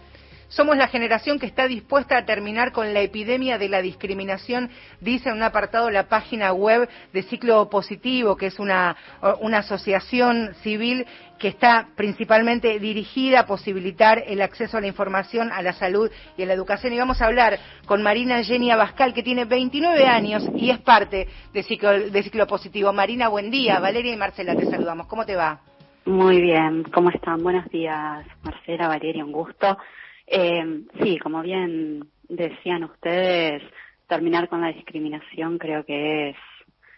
[0.48, 4.70] Somos la generación que está dispuesta a terminar con la epidemia de la discriminación,
[5.00, 8.96] dice en un apartado la página web de Ciclo Positivo, que es una,
[9.40, 11.06] una asociación civil
[11.38, 16.42] que está principalmente dirigida a posibilitar el acceso a la información, a la salud y
[16.42, 16.92] a la educación.
[16.92, 21.28] Y vamos a hablar con Marina Jenny Abascal, que tiene 29 años y es parte
[21.52, 22.92] de Ciclo, de Ciclo Positivo.
[22.92, 23.80] Marina, buen día.
[23.80, 25.06] Valeria y Marcela, te saludamos.
[25.06, 25.60] ¿Cómo te va?
[26.06, 27.42] Muy bien, ¿cómo están?
[27.42, 29.78] Buenos días, Marcela, Valeria, un gusto.
[30.26, 33.62] Eh, sí, como bien decían ustedes,
[34.06, 36.36] terminar con la discriminación creo que es,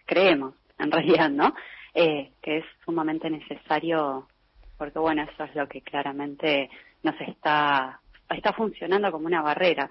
[0.05, 1.55] creemos, en realidad, ¿no?
[1.95, 4.29] Eh, que es sumamente necesario
[4.77, 6.69] porque, bueno, eso es lo que claramente
[7.03, 9.89] nos está, está funcionando como una barrera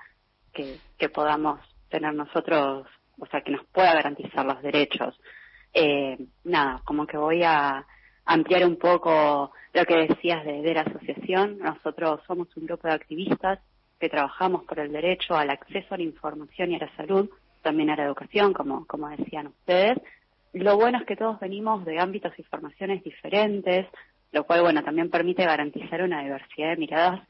[0.53, 1.59] que, que podamos
[1.89, 2.87] tener nosotros,
[3.19, 5.19] o sea, que nos pueda garantizar los derechos.
[5.73, 7.85] Eh, nada, como que voy a
[8.25, 11.59] ampliar un poco lo que decías de, de, la asociación.
[11.59, 13.59] Nosotros somos un grupo de activistas
[13.99, 17.29] que trabajamos por el derecho al acceso a la información y a la salud,
[17.61, 19.97] también a la educación, como, como decían ustedes.
[20.53, 23.87] Lo bueno es que todos venimos de ámbitos y formaciones diferentes,
[24.31, 27.21] lo cual, bueno, también permite garantizar una diversidad de miradas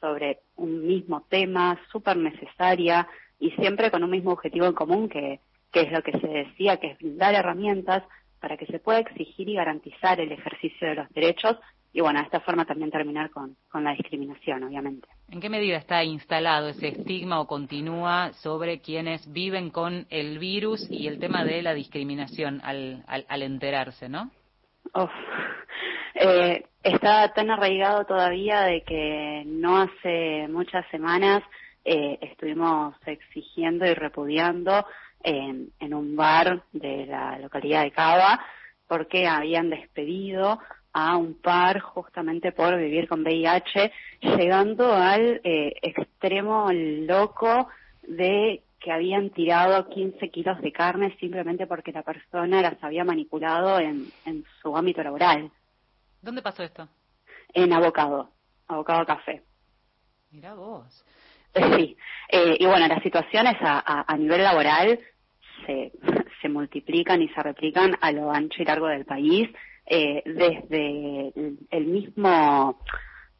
[0.00, 3.08] sobre un mismo tema, súper necesaria
[3.40, 5.40] y siempre con un mismo objetivo en común, que,
[5.72, 8.02] que es lo que se decía, que es brindar herramientas
[8.40, 11.56] para que se pueda exigir y garantizar el ejercicio de los derechos
[11.92, 15.08] y bueno, de esta forma también terminar con, con la discriminación, obviamente.
[15.30, 20.86] ¿En qué medida está instalado ese estigma o continúa sobre quienes viven con el virus
[20.90, 24.30] y el tema de la discriminación al, al, al enterarse, no?
[24.94, 25.10] Uf.
[26.14, 31.42] Eh, está tan arraigado todavía de que no hace muchas semanas
[31.84, 34.84] eh, estuvimos exigiendo y repudiando
[35.22, 38.40] en, en un bar de la localidad de Cava
[38.86, 40.58] porque habían despedido
[40.92, 47.68] a un par justamente por vivir con VIH, llegando al eh, extremo loco
[48.02, 53.78] de que habían tirado 15 kilos de carne simplemente porque la persona las había manipulado
[53.78, 55.50] en, en su ámbito laboral.
[56.22, 56.88] ¿Dónde pasó esto?
[57.52, 58.30] En Abocado,
[58.66, 59.42] Abocado Café.
[60.30, 61.04] Mira vos.
[61.54, 61.96] Sí,
[62.28, 65.00] eh, y bueno, las situaciones a, a, nivel laboral
[65.66, 65.92] se,
[66.42, 69.48] se multiplican y se replican a lo ancho y largo del país,
[69.86, 71.32] eh, desde
[71.70, 72.78] el, mismo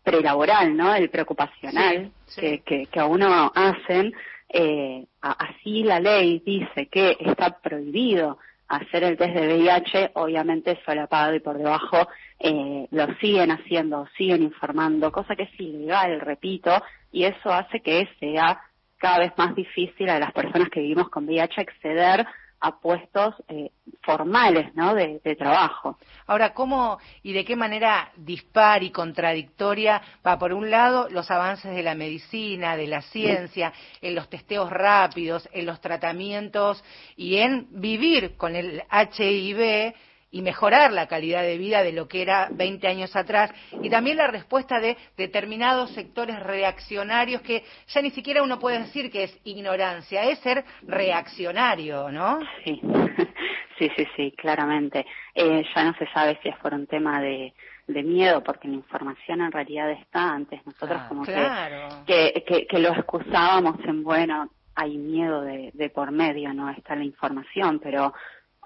[0.03, 0.95] prelaboral, ¿no?
[0.95, 4.15] El preocupacional Que, que, que, a uno hacen,
[4.49, 8.39] eh, así la ley dice que está prohibido
[8.69, 12.09] hacer el test de VIH, obviamente solapado y por debajo
[12.39, 18.09] eh, lo siguen haciendo, siguen informando, cosa que es ilegal, repito, y eso hace que
[18.21, 18.61] sea
[18.99, 22.27] cada vez más difícil a las personas que vivimos con VIH acceder
[22.61, 23.71] a puestos eh,
[24.03, 24.95] formales ¿no?
[24.95, 25.99] De, trabajo.
[26.27, 31.75] Ahora, ¿cómo y de qué manera dispar y contradictoria va, por un lado, los avances
[31.75, 36.83] de la medicina, de la ciencia, en los testeos rápidos, en los tratamientos
[37.17, 39.95] y en vivir con el HIV
[40.31, 43.51] y mejorar la calidad de vida de lo que era 20 años atrás
[43.83, 49.11] y también la respuesta de determinados sectores reaccionarios que ya ni siquiera uno puede decir
[49.11, 52.41] que es ignorancia, es ser reaccionario, ¿no?
[52.65, 52.81] Sí,
[53.79, 55.07] sí, sí, sí, claramente.
[55.35, 57.55] Eh, ya no se sabe si es por un tema de,
[57.87, 60.65] de miedo, porque la información en realidad está antes.
[60.67, 66.53] Nosotros como Que, que, que, lo excusábamos en, bueno, hay miedo de, de por medio,
[66.53, 68.13] no está la información, pero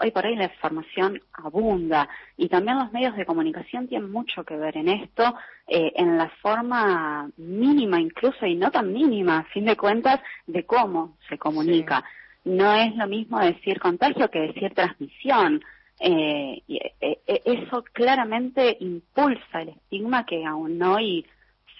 [0.02, 4.56] hoy por hoy la información abunda y también los medios de comunicación tienen mucho que
[4.56, 5.34] ver en esto,
[5.68, 10.64] eh, en la forma mínima incluso y no tan mínima, a fin de cuentas, de
[10.64, 12.04] cómo se comunica.
[12.44, 15.62] No es lo mismo decir contagio que decir transmisión.
[16.00, 21.24] Eh, y, eh, eso claramente impulsa el estigma que aún hoy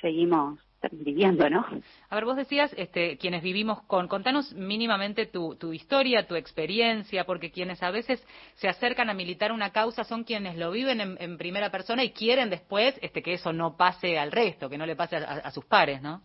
[0.01, 0.61] seguimos
[0.91, 1.65] viviendo, ¿no?
[2.11, 7.25] A ver, vos decías, este, quienes vivimos con, contanos mínimamente tu, tu historia, tu experiencia,
[7.25, 8.25] porque quienes a veces
[8.55, 12.51] se acercan a militar una causa son quienes lo viven en, primera persona y quieren
[12.51, 16.03] después este, que eso no pase al resto, que no le pase a sus pares,
[16.03, 16.23] ¿no?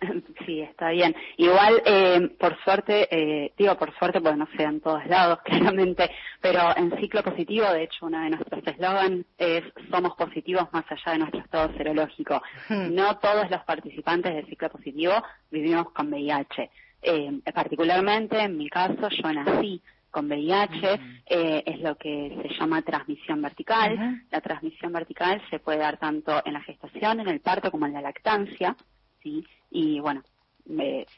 [0.46, 1.14] Sí, está bien.
[1.36, 6.10] Igual, eh, por suerte, eh, digo por suerte porque no sé en todos lados, claramente,
[6.40, 11.12] pero en ciclo positivo, de hecho, uno de nuestros eslogans es somos positivos más allá
[11.12, 12.42] de nuestro estado serológico.
[12.68, 12.94] Hmm.
[12.94, 15.12] No todos los participantes de ciclo positivo
[15.50, 16.70] vivimos con VIH.
[17.02, 22.82] Eh, particularmente, en mi caso, yo nací con VIH, eh, es lo que se llama
[22.82, 24.22] transmisión vertical.
[24.30, 27.92] La transmisión vertical se puede dar tanto en la gestación, en el parto como en
[27.92, 28.76] la lactancia.
[29.22, 29.44] ¿Sí?
[29.70, 30.22] Y bueno,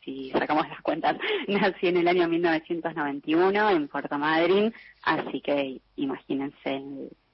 [0.04, 1.16] si sacamos las cuentas,
[1.48, 4.72] nací en el año 1991 en Puerto Madryn,
[5.02, 6.82] así que imagínense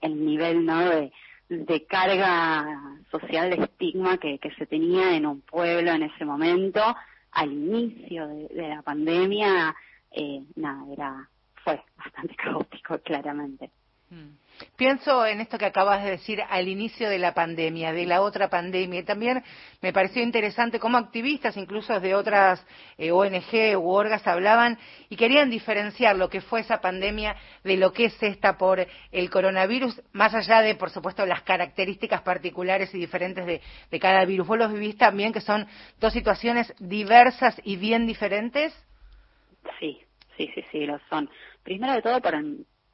[0.00, 0.78] el, nivel ¿no?
[0.90, 1.12] de,
[1.48, 6.82] de carga social, de estigma que, que se tenía en un pueblo en ese momento,
[7.32, 9.74] al inicio de, la pandemia,
[10.10, 11.28] eh, nada, era,
[11.62, 13.70] fue bastante caótico, claramente.
[14.10, 14.47] Mm.
[14.76, 18.48] Pienso en esto que acabas de decir al inicio de la pandemia, de la otra
[18.48, 19.00] pandemia.
[19.00, 19.42] Y también
[19.80, 22.64] me pareció interesante cómo activistas, incluso de otras
[22.96, 24.78] eh, ONG u orgas, hablaban
[25.08, 29.30] y querían diferenciar lo que fue esa pandemia de lo que es esta por el
[29.30, 34.46] coronavirus, más allá de, por supuesto, las características particulares y diferentes de, de cada virus.
[34.46, 35.66] ¿Vos los vivís también que son
[35.98, 38.72] dos situaciones diversas y bien diferentes?
[39.78, 39.98] Sí,
[40.36, 41.28] sí, sí, sí, lo son.
[41.62, 42.20] Primero de todo,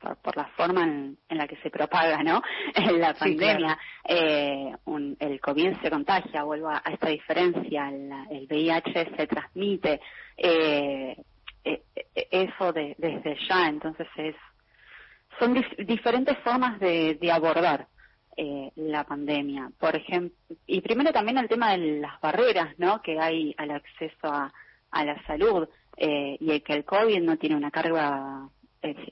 [0.05, 2.43] por, por, la forma en, la que se propaga, ¿no?
[2.75, 4.73] En la pandemia, eh,
[5.19, 10.01] el COVID se contagia, vuelvo a, esta diferencia, el, VIH se transmite,
[10.37, 11.17] eh,
[11.65, 11.83] eh,
[12.31, 14.37] eso desde ya, entonces es,
[15.39, 17.89] son diferentes formas de, abordar
[18.77, 20.37] la pandemia, por ejemplo,
[20.67, 23.01] y primero también el tema de las barreras, ¿no?
[23.01, 24.53] Que hay al acceso a,
[24.91, 28.49] a la salud y que el COVID no tiene una carga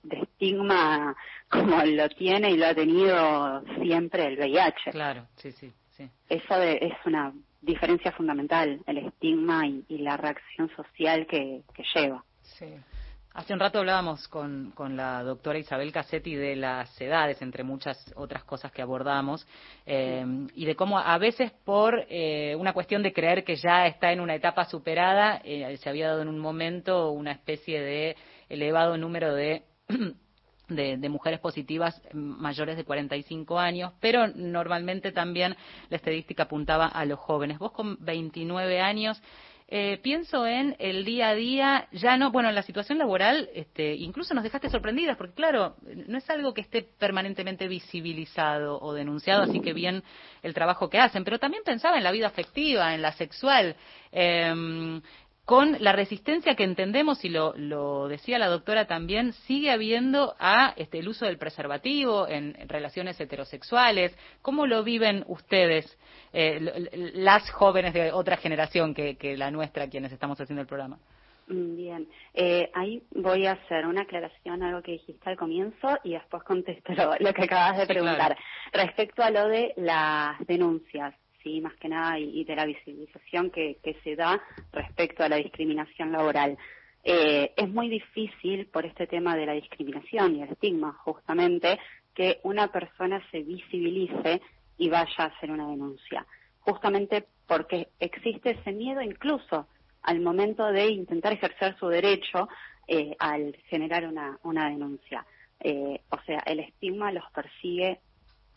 [0.02, 1.16] de estigma
[1.48, 4.90] como lo tiene y lo ha tenido siempre el VIH.
[4.90, 5.72] Claro, sí, sí.
[5.90, 6.08] sí.
[6.28, 11.62] Eso es una diferencia fundamental, el estigma y, la reacción social que,
[11.94, 12.24] lleva.
[12.42, 12.66] Sí.
[13.34, 18.12] Hace un rato hablábamos con, con, la doctora Isabel Cassetti de las edades, entre muchas
[18.14, 19.46] otras cosas que abordamos,
[19.86, 20.22] eh,
[20.54, 24.20] y de cómo a veces por eh, una cuestión de creer que ya está en
[24.20, 28.16] una etapa superada, eh, se había dado en un momento una especie de
[28.52, 29.64] elevado número de
[30.68, 35.56] de, mujeres positivas mayores de 45 años, pero normalmente también
[35.88, 37.58] la estadística apuntaba a los jóvenes.
[37.58, 39.22] Vos con 29 años,
[39.68, 43.94] eh, pienso en el día a día, ya no, bueno, en la situación laboral, este,
[43.94, 45.76] incluso nos dejaste sorprendidas, porque claro,
[46.06, 50.02] no es algo que esté permanentemente visibilizado o denunciado, así que bien
[50.42, 53.76] el trabajo que hacen, pero también pensaba en la vida afectiva, en la sexual.
[54.10, 55.00] Eh,
[55.44, 60.72] con la resistencia que entendemos, y lo, lo, decía la doctora también, sigue habiendo a
[60.76, 64.16] este, el uso del preservativo en, relaciones heterosexuales.
[64.40, 65.98] ¿Cómo lo viven ustedes,
[66.32, 66.60] eh,
[67.14, 70.98] las jóvenes de otra generación que, que, la nuestra, quienes estamos haciendo el programa?
[71.48, 76.12] Bien, eh, ahí voy a hacer una aclaración a algo que dijiste al comienzo y
[76.12, 78.36] después contesto lo, que acabas de preguntar.
[78.72, 83.78] Respecto a lo de las denuncias, sí, más que nada, y, de la visibilización que,
[84.04, 86.56] se da respecto a la discriminación laboral.
[87.04, 91.78] Eh, es muy difícil por este tema de la discriminación y el estigma, justamente,
[92.14, 94.40] que una persona se visibilice
[94.78, 96.26] y vaya a hacer una denuncia,
[96.60, 99.66] justamente porque existe ese miedo incluso
[100.02, 102.48] al momento de intentar ejercer su derecho
[102.88, 105.24] eh, al generar una, una denuncia.
[105.60, 108.00] Eh, o sea, el estigma los persigue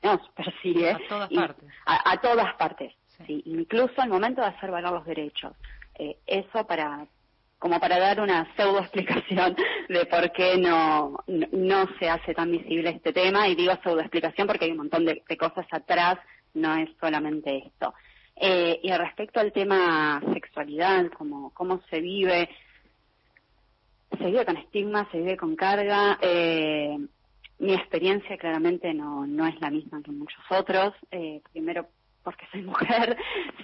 [0.05, 2.93] nos persigue a todas partes, a, todas partes
[3.25, 3.41] sí.
[3.45, 5.53] incluso al momento de hacer valer los derechos.
[5.97, 7.07] Eh, eso para
[7.57, 9.55] como para dar una pseudo explicación
[9.89, 14.45] de por qué no, no, se hace tan visible este tema, y digo pseudo explicación
[14.45, 16.19] porque hay un montón de, cosas atrás,
[16.53, 17.93] no es solamente esto.
[18.35, 22.49] Eh, y respecto al tema sexualidad, cómo, cómo se vive,
[24.15, 26.97] se vive con estigma, se vive con carga, eh,
[27.59, 30.93] mi experiencia claramente no, no es la misma que muchos otros.
[31.11, 31.87] Eh, primero
[32.25, 33.15] porque soy mujer,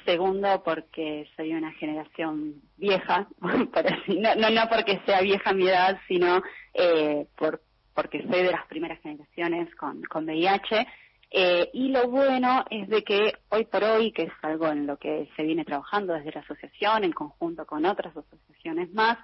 [0.06, 6.42] segundo porque soy una generación vieja, no, no, porque sea vieja mi edad, sino
[6.74, 7.62] eh, por,
[7.94, 10.88] porque soy de las primeras generaciones con, con VIH.
[11.34, 14.98] Eh, y lo bueno es de que hoy por hoy, que es algo en lo
[14.98, 19.18] que se viene trabajando desde la asociación, en conjunto con otras asociaciones más,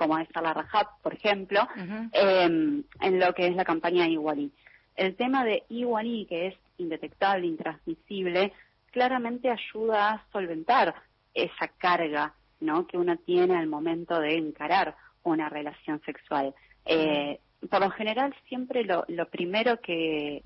[0.00, 1.68] como esta la Rajab, por ejemplo,
[2.12, 4.50] em, en lo que es la campaña Igualí.
[4.96, 8.50] El tema de Igualí, que es indetectable, intransmisible,
[8.92, 10.94] claramente ayuda a solventar
[11.34, 12.86] esa carga ¿no?
[12.86, 16.54] que uno tiene al momento de encarar una relación sexual.
[16.86, 17.38] Eh,
[17.70, 20.42] por lo general, siempre lo, lo primero que,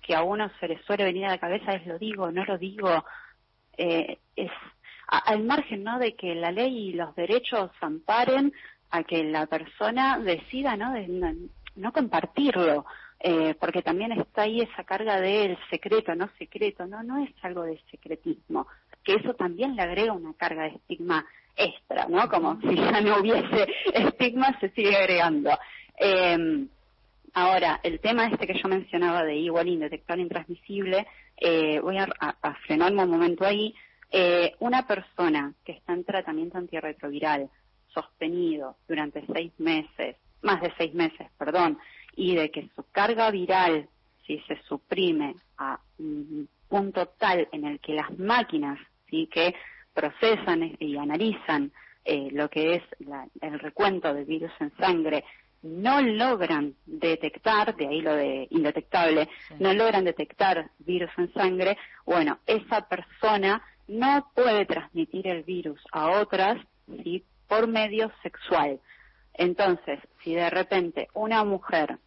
[0.00, 2.56] que a uno se le suele venir a la cabeza es lo digo, no lo
[2.56, 3.04] digo,
[3.76, 4.52] eh, es
[5.08, 5.98] al margen ¿no?
[5.98, 8.52] de que la ley y los derechos amparen
[8.92, 10.94] a que la persona decida no,
[11.76, 12.84] no, compartirlo,
[13.18, 17.62] eh, porque también está ahí esa carga del secreto, no secreto, no, no es algo
[17.62, 18.66] de secretismo,
[19.02, 21.24] que eso también le agrega una carga de estigma
[21.56, 22.28] extra, ¿no?
[22.28, 25.50] Como si ya no hubiese estigma, se sigue agregando.
[25.98, 26.66] Eh,
[27.32, 31.06] ahora, el tema este que yo mencionaba de igual indetectable intransmisible,
[31.38, 33.74] eh, voy a, a, frenarme un momento ahí.
[34.10, 37.48] Eh, una persona que está en tratamiento antirretroviral,
[37.92, 41.78] sostenido durante seis meses, más de seis meses, perdón,
[42.16, 43.88] y de que su carga viral,
[44.26, 48.78] si se suprime a un punto tal en el que las máquinas,
[49.08, 49.54] sí, que
[49.92, 51.72] procesan y analizan
[52.04, 52.82] eh, lo que es
[53.40, 55.24] el recuento de virus en sangre,
[55.62, 59.28] no logran detectar, de ahí lo de indetectable,
[59.60, 66.20] no logran detectar virus en sangre, bueno, esa persona no puede transmitir el virus a
[66.20, 66.58] otras,
[67.04, 67.24] ¿sí?
[67.48, 68.80] Por medio sexual.
[69.34, 71.98] Entonces, si de repente una mujer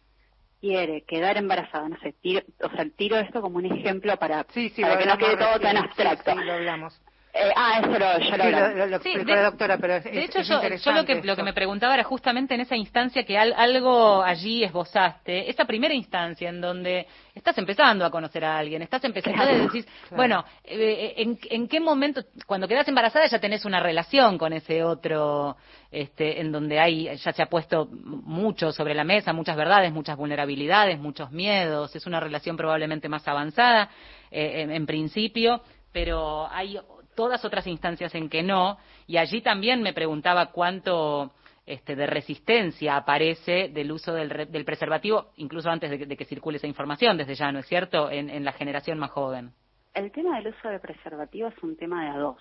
[0.60, 5.06] quiere quedar embarazada, no sé, tiro, o sea, tiro esto como un ejemplo para, que
[5.06, 6.32] no quede todo tan abstracto.
[6.32, 7.00] Sí, lo hablamos.
[7.38, 10.54] Eh, ah, eso lo, yo lo, lo, de, doctora, pero de hecho yo,
[10.92, 15.50] lo que lo que me preguntaba era justamente en esa instancia que algo allí esbozaste,
[15.50, 19.84] esa primera instancia en donde estás empezando a conocer a alguien, estás empezando a decir,
[20.12, 24.82] bueno, eh, en, en, qué momento, cuando quedas embarazada ya tenés una relación con ese
[24.82, 25.58] otro,
[25.90, 30.16] este, en donde hay, ya se ha puesto mucho sobre la mesa, muchas verdades, muchas
[30.16, 33.90] vulnerabilidades, muchos miedos, es una relación probablemente más avanzada
[34.30, 35.60] eh, en, en principio,
[35.92, 36.78] pero hay
[37.16, 41.32] todas otras instancias en que no, y allí también me preguntaba cuánto
[41.66, 46.68] este, de resistencia aparece del uso del, del preservativo, incluso antes de que, circule esa
[46.68, 49.50] información, desde ya, ¿no es cierto?, en, la generación más joven.
[49.92, 52.40] El tema del uso del preservativo es un tema de a dos.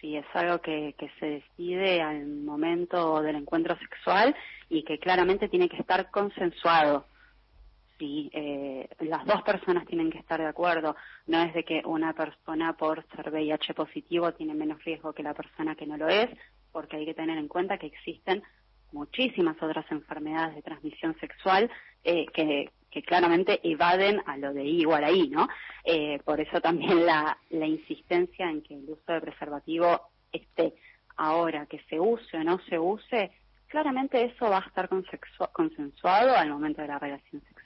[0.00, 4.34] Sí, es algo que se decide al momento del encuentro sexual
[4.68, 7.04] y que claramente tiene que estar consensuado
[7.98, 10.96] sí, eh, las dos personas tienen que estar de acuerdo.
[11.26, 15.34] No es de que una persona por ser VIH positivo tiene menos riesgo que la
[15.34, 16.28] persona que no lo es,
[16.72, 18.42] porque hay que tener en cuenta que existen
[18.92, 21.70] muchísimas otras enfermedades de transmisión sexual
[22.04, 22.70] eh, que,
[23.06, 25.46] claramente evaden a lo de igual ahí, ¿no?
[25.84, 30.00] Eh, por eso también la, la insistencia en que el uso de preservativo
[30.32, 30.74] esté
[31.18, 33.32] Ahora, que se use o no se use,
[33.66, 34.88] claramente eso va a estar
[35.52, 37.57] consensuado al momento de la relación sexual.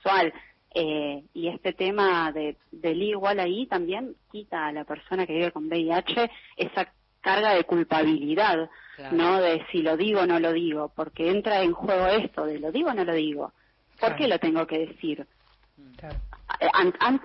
[0.75, 5.53] Eh, y este tema de, del igual ahí también quita a la persona que vive
[5.53, 6.91] con VIH esa
[7.21, 8.71] carga de culpabilidad,
[9.13, 9.41] ¿no?
[9.41, 12.73] De si lo digo o no lo digo, porque entra en juego esto de lo
[12.73, 13.53] digo o no lo digo.
[14.01, 15.27] ¿Por qué lo tengo que decir?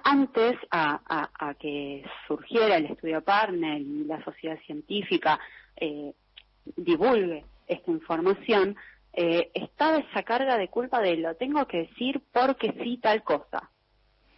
[0.03, 5.39] antes a, que surgiera el estudio partner y la sociedad científica
[5.75, 6.13] eh,
[6.75, 8.75] divulgue esta información,
[9.13, 13.69] eh, estaba esa carga de culpa de lo tengo que decir porque sí tal cosa,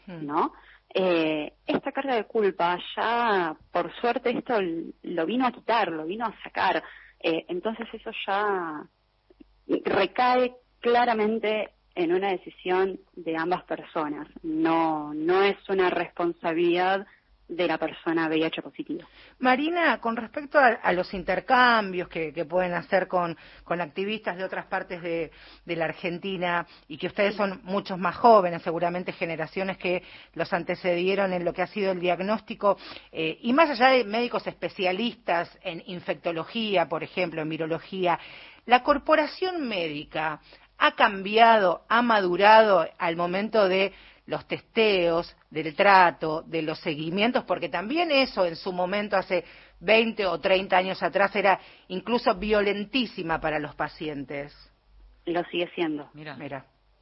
[0.08, 0.26] hmm.
[0.26, 0.54] ¿no?
[0.92, 4.60] Eh, esta carga de culpa ya, por suerte, esto
[5.04, 6.84] lo vino a quitar, lo vino a sacar.
[7.20, 8.84] Eh, entonces eso ya
[9.86, 14.28] recae claramente en una decisión de ambas personas.
[14.42, 17.06] No, no es una responsabilidad
[17.50, 19.06] de la persona VIH positiva.
[19.40, 23.36] Marina, con respecto a, los intercambios que, pueden hacer con,
[23.68, 25.32] activistas de otras partes de,
[25.66, 30.04] la Argentina y que ustedes son muchos más jóvenes, seguramente generaciones que
[30.36, 32.78] los antecedieron en lo que ha sido el diagnóstico,
[33.12, 38.20] eh, y más allá de médicos especialistas en infectología, por ejemplo, en virología,
[38.66, 40.40] la corporación médica
[40.80, 43.94] ha cambiado, ha madurado al momento de
[44.30, 49.44] los testeos, del trato, de los seguimientos, porque también eso en su momento hace
[49.80, 54.56] 20 o 30 años atrás era incluso violentísima para los pacientes.
[55.26, 56.10] Lo sigue siendo.
[56.14, 56.64] Mira, mira.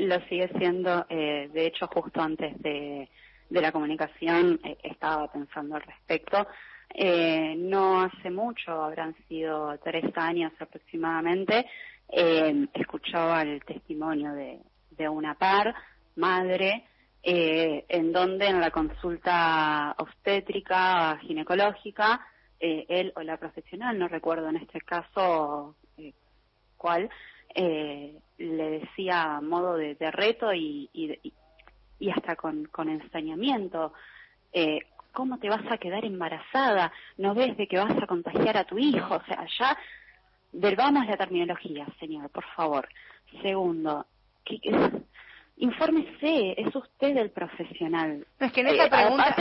[0.00, 1.06] Lo sigue siendo.
[1.08, 3.08] Eh, de hecho, justo antes de,
[3.48, 6.46] la comunicación eh, estaba pensando al respecto.
[6.92, 11.66] Eh, no hace mucho, habrán sido tres años aproximadamente,
[12.72, 14.58] escuchaba el testimonio de,
[14.90, 15.74] de una par
[16.18, 16.84] madre,
[17.22, 22.26] eh, en donde en la consulta obstétrica, ginecológica,
[22.60, 26.12] eh, él o la profesional, no recuerdo en este caso eh,
[26.76, 27.08] cuál,
[27.54, 33.92] le decía a modo de, reto y, y, hasta con, con ensañamiento,
[35.12, 36.92] ¿cómo te vas a quedar embarazada?
[37.16, 39.16] ¿No ves de que vas a contagiar a tu hijo?
[39.16, 39.76] O sea, ya
[40.52, 42.88] verbamos la terminología, señor, por favor.
[43.42, 44.06] Segundo,
[44.44, 44.60] ¿qué,
[45.58, 48.26] infórmese, es usted el profesional.
[48.38, 49.36] No, es que en esa eh, pregunta,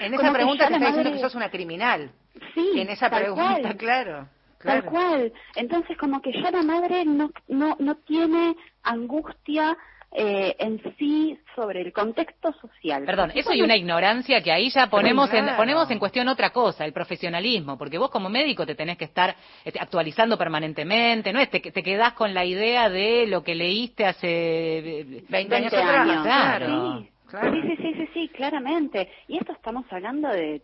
[0.00, 2.10] en esa pregunta te está diciendo que sos una criminal.
[2.54, 4.28] Sí, en esa pregunta, claro,
[4.62, 5.32] Tal cual.
[5.54, 9.76] Entonces, como que ya la madre no, no, no tiene angustia
[10.10, 13.04] eh, en sí sobre el contexto social.
[13.04, 16.84] Perdón, eso y una ignorancia que ahí ya ponemos en, ponemos en cuestión otra cosa,
[16.84, 21.46] el profesionalismo, porque vos como médico te tenés que estar este, actualizando permanentemente, ¿no?
[21.48, 26.22] Te, te quedás con la idea de lo que leíste hace 20, años, atrás.
[27.28, 27.52] Claro.
[27.52, 29.10] Sí, sí, sí, sí, sí, claramente.
[29.28, 30.62] Y esto estamos hablando de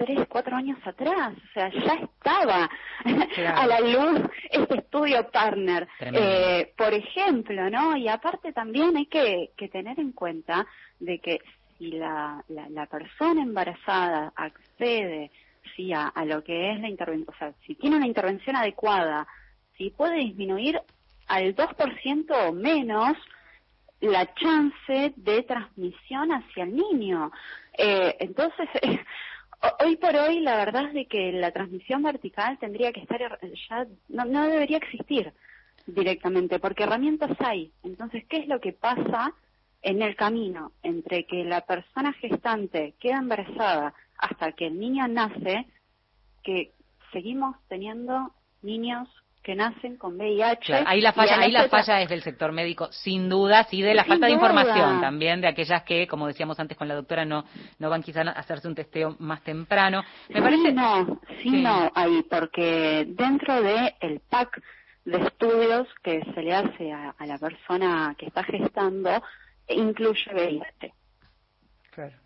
[0.00, 2.70] tres, cuatro años atrás, o sea, ya estaba
[3.54, 7.98] a la luz este estudio partner, eh, por ejemplo, ¿no?
[7.98, 10.66] Y aparte también hay que, tener en cuenta
[10.98, 11.40] de que
[11.76, 15.30] si la, la, persona embarazada accede
[15.76, 19.26] sí, a, lo que es la intervención, o sea, si tiene una intervención adecuada,
[19.76, 20.80] si puede disminuir
[21.28, 23.18] al 2% o menos
[24.00, 27.30] la chance de transmisión hacia el niño.
[27.76, 28.66] Eh, entonces,
[29.78, 33.20] Hoy por hoy, la verdad es de que la transmisión vertical tendría que estar
[33.68, 35.32] ya, no, no debería existir
[35.86, 37.70] directamente, porque herramientas hay.
[37.82, 39.34] Entonces, ¿qué es lo que pasa
[39.82, 45.66] en el camino entre que la persona gestante queda embarazada hasta que el niño nace?
[46.42, 46.72] Que
[47.12, 48.32] seguimos teniendo
[48.62, 49.08] niños
[49.42, 50.84] que nacen con VIH.
[50.86, 54.04] ahí la falla, ahí la falla es del sector médico, sin duda, y de la
[54.04, 57.44] falta de información también de aquellas que, como decíamos antes con la doctora, no
[57.78, 60.02] no van quizás a hacerse un testeo más temprano.
[60.28, 64.62] Me parece no, sí, no, ahí porque dentro de el pack
[65.04, 69.22] de estudios que se le hace a, la persona que está gestando
[69.68, 70.92] incluye VIH.
[71.92, 72.16] Claro.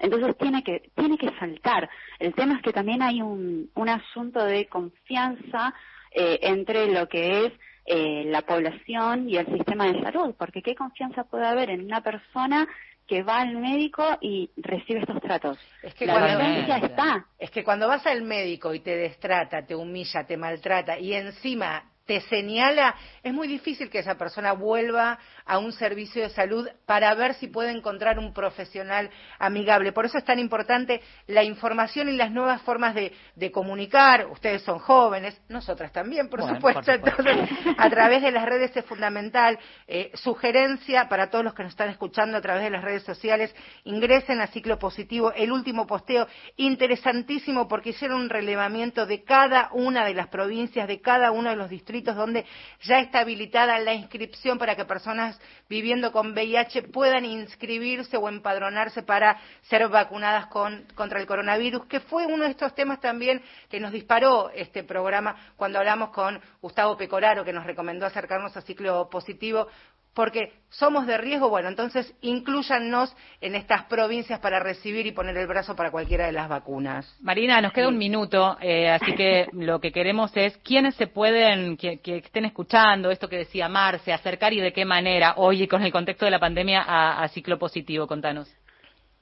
[0.00, 1.88] Entonces tiene que tiene que saltar.
[2.18, 5.72] El tema es que también hay un, un asunto de confianza
[6.14, 7.52] eh, entre lo que es
[7.86, 12.02] eh, la población y el sistema de salud, porque qué confianza puede haber en una
[12.02, 12.66] persona
[13.06, 15.58] que va al médico y recibe estos tratos.
[15.82, 17.26] Es que la cuando, está.
[17.38, 21.84] Es que cuando vas al médico y te destrata, te humilla, te maltrata y encima
[22.06, 27.14] te señala, es muy difícil que esa persona vuelva a un servicio de salud para
[27.14, 29.92] ver si puede encontrar un profesional amigable.
[29.92, 33.12] Por eso es tan importante la información y las nuevas formas de,
[33.52, 34.26] comunicar.
[34.26, 36.90] Ustedes son jóvenes, nosotras también, por, supuesto.
[36.92, 37.48] Entonces,
[37.78, 39.58] a través de las redes es fundamental.
[39.86, 43.54] Eh, sugerencia para todos los que nos están escuchando a través de las redes sociales,
[43.84, 45.32] ingresen a Ciclo Positivo.
[45.32, 46.26] El último posteo,
[46.56, 51.56] interesantísimo porque hicieron un relevamiento de cada una de las provincias, de cada uno de
[51.56, 52.44] los distritos donde
[52.82, 59.02] ya está habilitada la inscripción para que personas viviendo con VIH puedan inscribirse o empadronarse
[59.02, 63.92] para ser vacunadas contra el coronavirus, que fue uno de estos temas también que nos
[63.92, 69.68] disparó este programa cuando hablamos con Gustavo Pecoraro, que nos recomendó acercarnos a ciclo positivo
[70.14, 75.46] porque somos de riesgo, bueno, entonces incluyannos en estas provincias para recibir y poner el
[75.46, 77.16] brazo para cualquiera de las vacunas.
[77.20, 81.76] Marina, nos queda un minuto, eh, así que lo que queremos es quiénes se pueden,
[81.76, 85.92] que, estén escuchando esto que decía Marce, acercar y de qué manera hoy con el
[85.92, 88.54] contexto de la pandemia a ciclo positivo, contanos.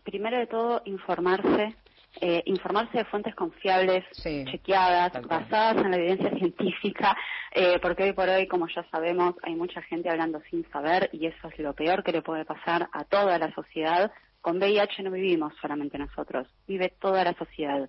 [0.04, 1.76] Primero de todo, informarse
[2.20, 7.16] eh, informarse de fuentes confiables, chequeadas, basadas en la evidencia científica,
[7.50, 11.26] eh, porque hoy por hoy, como ya sabemos, hay mucha gente hablando sin saber y
[11.26, 14.12] eso es lo peor que le puede pasar a toda la sociedad.
[14.40, 17.88] Con VIH no vivimos solamente nosotros, vive toda la sociedad.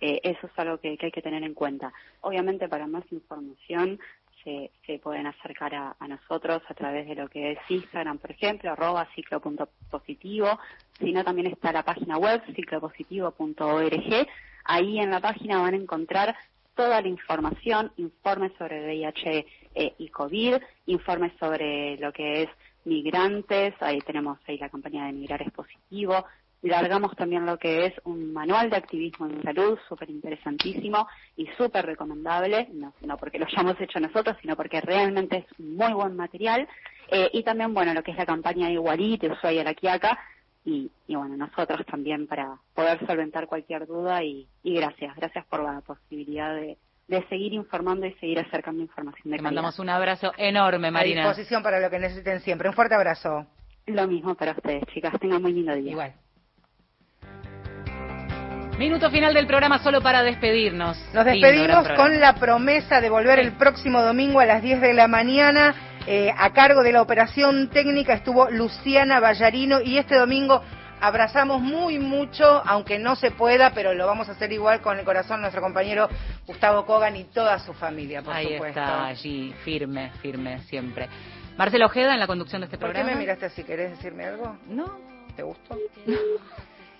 [0.00, 1.92] Eh, eso es algo que, hay que tener en cuenta.
[2.22, 4.00] Obviamente, para más información,
[4.44, 9.08] se, pueden acercar a, nosotros a través de lo que es Instagram, por ejemplo, arroba
[9.14, 10.58] ciclo.positivo,
[10.98, 14.26] sino también está la página web ciclopositivo.org.
[14.64, 16.36] Ahí en la página van a encontrar
[16.74, 22.48] toda la información, informes sobre VIH eh, y COVID, informes sobre lo que es
[22.84, 26.24] migrantes, ahí tenemos ahí la campaña de Migrar es Positivo,
[26.68, 31.86] largamos también lo que es un manual de activismo en salud, súper interesantísimo y súper
[31.86, 36.16] recomendable, no, no, porque lo hayamos hecho nosotros, sino porque realmente es un muy buen
[36.16, 36.68] material.
[37.10, 40.18] Eh, y también, bueno, lo que es la campaña de Igualite, Ushuaia La Quiaca,
[40.64, 45.64] y, y, bueno, nosotros también para poder solventar cualquier duda y, y gracias, gracias por
[45.64, 46.76] la posibilidad de,
[47.08, 51.24] de seguir informando y seguir acercando información de Te mandamos un abrazo enorme, Marina.
[51.24, 52.68] A disposición para lo que necesiten siempre.
[52.68, 53.46] Un fuerte abrazo.
[53.86, 55.18] Lo mismo para ustedes, chicas.
[55.18, 55.92] Tengan muy lindo día.
[55.92, 56.14] Igual.
[58.80, 60.96] Minuto final del programa solo para despedirnos.
[61.12, 65.06] Nos despedimos con la promesa de volver el próximo domingo a las 10 de la
[65.06, 65.74] mañana.
[66.06, 70.62] Eh, a cargo de la operación técnica estuvo Luciana Ballarino y este domingo
[70.98, 75.04] abrazamos muy mucho, aunque no se pueda, pero lo vamos a hacer igual con el
[75.04, 76.08] corazón nuestro compañero
[76.46, 78.80] Gustavo Kogan y toda su familia, por Ahí supuesto.
[78.80, 81.06] está, allí, firme, firme, siempre.
[81.58, 83.04] Marcelo Ojeda en la conducción de este programa.
[83.04, 83.62] ¿Por qué me miraste así?
[83.62, 84.56] ¿Querés decirme algo?
[84.68, 84.98] No.
[85.36, 85.76] ¿Te gustó?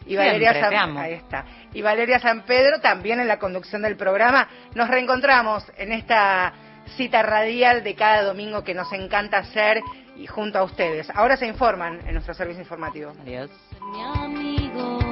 [0.06, 0.96] Y Valeria San...
[0.96, 1.44] Ahí está.
[1.72, 4.48] Y Valeria San Pedro también en la conducción del programa.
[4.74, 6.52] Nos reencontramos en esta
[6.96, 9.82] cita radial de cada domingo que nos encanta hacer
[10.16, 11.08] y junto a ustedes.
[11.10, 13.12] Ahora se informan en nuestro servicio informativo.
[13.22, 13.50] Adiós.
[13.92, 15.09] Mi amigo